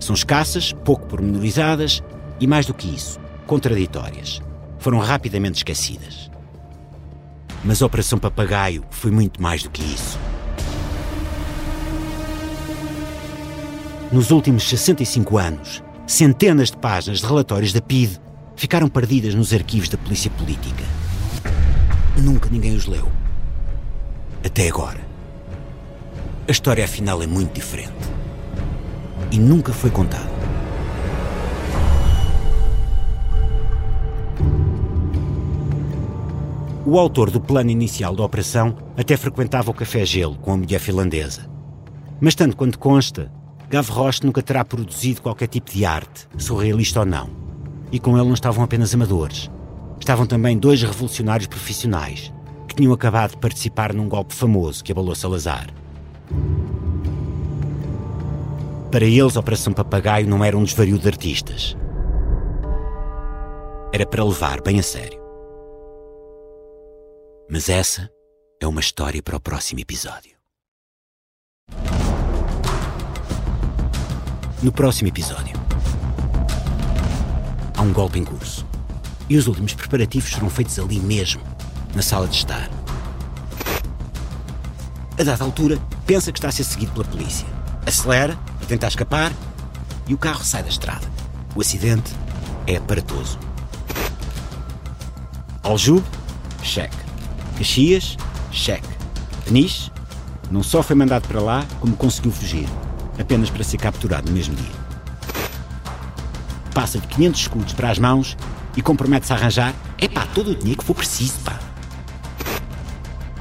São 0.00 0.14
escassas, 0.14 0.72
pouco 0.72 1.06
pormenorizadas 1.06 2.02
e, 2.40 2.46
mais 2.46 2.64
do 2.64 2.72
que 2.72 2.88
isso, 2.88 3.20
contraditórias 3.46 4.40
foram 4.84 4.98
rapidamente 4.98 5.56
esquecidas. 5.56 6.30
Mas 7.64 7.80
a 7.80 7.86
Operação 7.86 8.18
Papagaio 8.18 8.84
foi 8.90 9.10
muito 9.10 9.40
mais 9.40 9.62
do 9.62 9.70
que 9.70 9.82
isso. 9.82 10.18
Nos 14.12 14.30
últimos 14.30 14.68
65 14.68 15.38
anos, 15.38 15.82
centenas 16.06 16.70
de 16.70 16.76
páginas 16.76 17.20
de 17.20 17.26
relatórios 17.26 17.72
da 17.72 17.80
PID 17.80 18.20
ficaram 18.56 18.86
perdidas 18.86 19.34
nos 19.34 19.54
arquivos 19.54 19.88
da 19.88 19.96
polícia 19.96 20.30
política. 20.32 20.84
Nunca 22.22 22.50
ninguém 22.50 22.76
os 22.76 22.84
leu. 22.84 23.10
Até 24.44 24.68
agora. 24.68 25.00
A 26.46 26.52
história 26.52 26.84
afinal 26.84 27.22
é 27.22 27.26
muito 27.26 27.54
diferente. 27.54 27.94
E 29.32 29.38
nunca 29.38 29.72
foi 29.72 29.88
contada. 29.90 30.33
O 36.86 36.98
autor 36.98 37.30
do 37.30 37.40
plano 37.40 37.70
inicial 37.70 38.14
da 38.14 38.22
operação 38.22 38.76
até 38.94 39.16
frequentava 39.16 39.70
o 39.70 39.74
café 39.74 40.04
gelo 40.04 40.36
com 40.36 40.52
a 40.52 40.56
mulher 40.58 40.78
finlandesa. 40.78 41.48
Mas 42.20 42.34
tanto 42.34 42.58
quanto 42.58 42.78
consta, 42.78 43.32
Gavroche 43.70 44.22
nunca 44.22 44.42
terá 44.42 44.62
produzido 44.66 45.22
qualquer 45.22 45.46
tipo 45.46 45.70
de 45.70 45.86
arte, 45.86 46.28
surrealista 46.36 47.00
ou 47.00 47.06
não. 47.06 47.30
E 47.90 47.98
com 47.98 48.18
ele 48.18 48.26
não 48.26 48.34
estavam 48.34 48.62
apenas 48.62 48.92
amadores. 48.92 49.50
Estavam 49.98 50.26
também 50.26 50.58
dois 50.58 50.82
revolucionários 50.82 51.46
profissionais 51.46 52.30
que 52.68 52.74
tinham 52.74 52.92
acabado 52.92 53.30
de 53.30 53.38
participar 53.38 53.94
num 53.94 54.06
golpe 54.08 54.34
famoso 54.34 54.84
que 54.84 54.92
abalou 54.92 55.14
Salazar. 55.14 55.68
Para 58.90 59.06
eles, 59.06 59.38
a 59.38 59.40
Operação 59.40 59.72
Papagaio 59.72 60.28
não 60.28 60.44
era 60.44 60.56
um 60.56 60.64
desvario 60.64 60.98
de 60.98 61.08
artistas. 61.08 61.74
Era 63.90 64.04
para 64.04 64.22
levar 64.22 64.60
bem 64.60 64.78
a 64.78 64.82
sério. 64.82 65.23
Mas 67.54 67.68
essa 67.68 68.10
é 68.60 68.66
uma 68.66 68.80
história 68.80 69.22
para 69.22 69.36
o 69.36 69.40
próximo 69.40 69.78
episódio. 69.78 70.32
No 74.60 74.72
próximo 74.72 75.08
episódio, 75.08 75.56
há 77.76 77.80
um 77.80 77.92
golpe 77.92 78.18
em 78.18 78.24
curso. 78.24 78.66
E 79.30 79.36
os 79.36 79.46
últimos 79.46 79.72
preparativos 79.72 80.32
serão 80.32 80.50
feitos 80.50 80.76
ali 80.80 80.98
mesmo, 80.98 81.44
na 81.94 82.02
sala 82.02 82.26
de 82.26 82.38
estar. 82.38 82.68
A 85.16 85.22
dada 85.22 85.44
altura, 85.44 85.78
pensa 86.04 86.32
que 86.32 86.38
está 86.40 86.48
a 86.48 86.52
ser 86.52 86.64
seguido 86.64 86.90
pela 86.90 87.04
polícia. 87.04 87.46
Acelera 87.86 88.36
para 88.58 88.66
tentar 88.66 88.88
escapar 88.88 89.32
e 90.08 90.12
o 90.12 90.18
carro 90.18 90.44
sai 90.44 90.64
da 90.64 90.70
estrada. 90.70 91.08
O 91.54 91.60
acidente 91.60 92.12
é 92.66 92.74
aparatoso. 92.74 93.38
Aljube, 95.62 96.04
cheque. 96.64 97.03
Caxias, 97.56 98.16
cheque. 98.50 98.88
Peniche, 99.44 99.90
não 100.50 100.62
só 100.62 100.82
foi 100.82 100.96
mandado 100.96 101.26
para 101.28 101.40
lá, 101.40 101.64
como 101.80 101.96
conseguiu 101.96 102.32
fugir, 102.32 102.68
apenas 103.18 103.50
para 103.50 103.64
ser 103.64 103.78
capturado 103.78 104.28
no 104.28 104.36
mesmo 104.36 104.54
dia. 104.54 104.84
Passa 106.72 106.98
de 106.98 107.06
500 107.06 107.40
escudos 107.40 107.72
para 107.72 107.90
as 107.90 107.98
mãos 107.98 108.36
e 108.76 108.82
compromete-se 108.82 109.32
a 109.32 109.36
arranjar, 109.36 109.74
é 109.98 110.08
pá, 110.08 110.26
todo 110.34 110.50
o 110.50 110.54
dinheiro 110.54 110.78
que 110.78 110.84
for 110.84 110.94
preciso, 110.94 111.38
pá. 111.44 111.58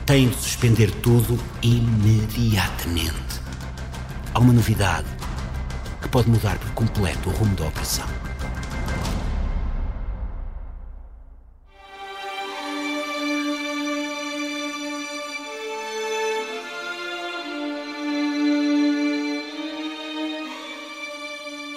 Tem 0.05 0.29
de 0.29 0.35
suspender 0.35 0.91
tudo 1.01 1.39
imediatamente. 1.61 3.13
Há 4.33 4.39
uma 4.39 4.53
novidade 4.53 5.07
que 6.01 6.09
pode 6.09 6.29
mudar 6.29 6.57
por 6.57 6.71
completo 6.71 7.29
o 7.29 7.33
rumo 7.33 7.55
da 7.55 7.65
operação. 7.65 8.22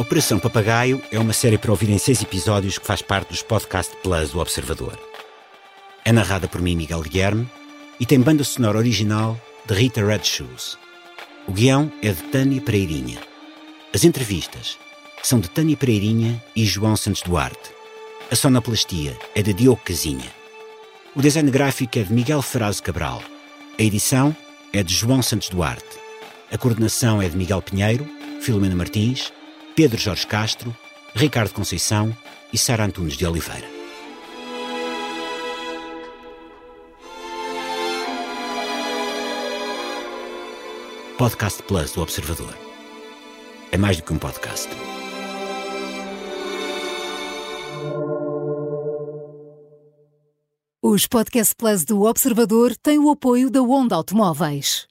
Operação 0.06 0.38
Papagaio 0.38 1.02
é 1.10 1.18
uma 1.18 1.32
série 1.32 1.58
para 1.58 1.72
ouvir 1.72 1.90
em 1.90 1.98
seis 1.98 2.22
episódios 2.22 2.78
que 2.78 2.86
faz 2.86 3.02
parte 3.02 3.30
dos 3.30 3.42
Podcast 3.42 3.92
Plus 4.04 4.30
do 4.30 4.38
Observador. 4.38 4.96
É 6.04 6.12
narrada 6.12 6.46
por 6.46 6.62
mim, 6.62 6.76
Miguel 6.76 7.02
Guilherme, 7.02 7.50
e 7.98 8.06
tem 8.06 8.20
banda 8.20 8.44
sonora 8.44 8.78
original 8.78 9.36
de 9.66 9.74
Rita 9.74 10.06
Red 10.06 10.22
Shoes. 10.22 10.78
O 11.48 11.52
guião 11.52 11.90
é 12.00 12.12
de 12.12 12.22
Tânia 12.22 12.60
Pereirinha. 12.60 13.18
As 13.92 14.04
entrevistas 14.04 14.78
são 15.24 15.40
de 15.40 15.50
Tânia 15.50 15.76
Pereirinha 15.76 16.40
e 16.54 16.64
João 16.64 16.96
Santos 16.96 17.22
Duarte. 17.22 17.72
A 18.30 18.36
sonoplastia 18.36 19.18
é 19.34 19.42
de 19.42 19.52
Diogo 19.52 19.82
Casinha. 19.84 20.32
O 21.16 21.20
design 21.20 21.50
gráfico 21.50 21.98
é 21.98 22.04
de 22.04 22.12
Miguel 22.12 22.42
Ferraz 22.42 22.80
Cabral. 22.80 23.20
A 23.76 23.82
edição 23.82 24.34
é 24.72 24.84
de 24.84 24.94
João 24.94 25.20
Santos 25.20 25.48
Duarte. 25.48 25.98
A 26.52 26.56
coordenação 26.56 27.20
é 27.20 27.28
de 27.28 27.36
Miguel 27.36 27.60
Pinheiro, 27.60 28.08
Filomena 28.40 28.76
Martins 28.76 29.32
Pedro 29.76 29.98
Jorge 29.98 30.26
Castro, 30.26 30.74
Ricardo 31.14 31.52
Conceição 31.52 32.16
e 32.50 32.56
Sara 32.56 32.86
Antunes 32.86 33.14
de 33.14 33.26
Oliveira. 33.26 33.68
Podcast 41.18 41.62
Plus 41.64 41.92
do 41.92 42.00
Observador. 42.00 42.56
É 43.70 43.76
mais 43.76 43.98
do 43.98 44.02
que 44.02 44.14
um 44.14 44.18
podcast. 44.18 44.70
Os 50.82 51.06
Podcast 51.06 51.54
Plus 51.54 51.84
do 51.84 52.04
Observador 52.04 52.74
têm 52.78 52.98
o 52.98 53.10
apoio 53.10 53.50
da 53.50 53.60
Onda 53.60 53.94
Automóveis. 53.94 54.88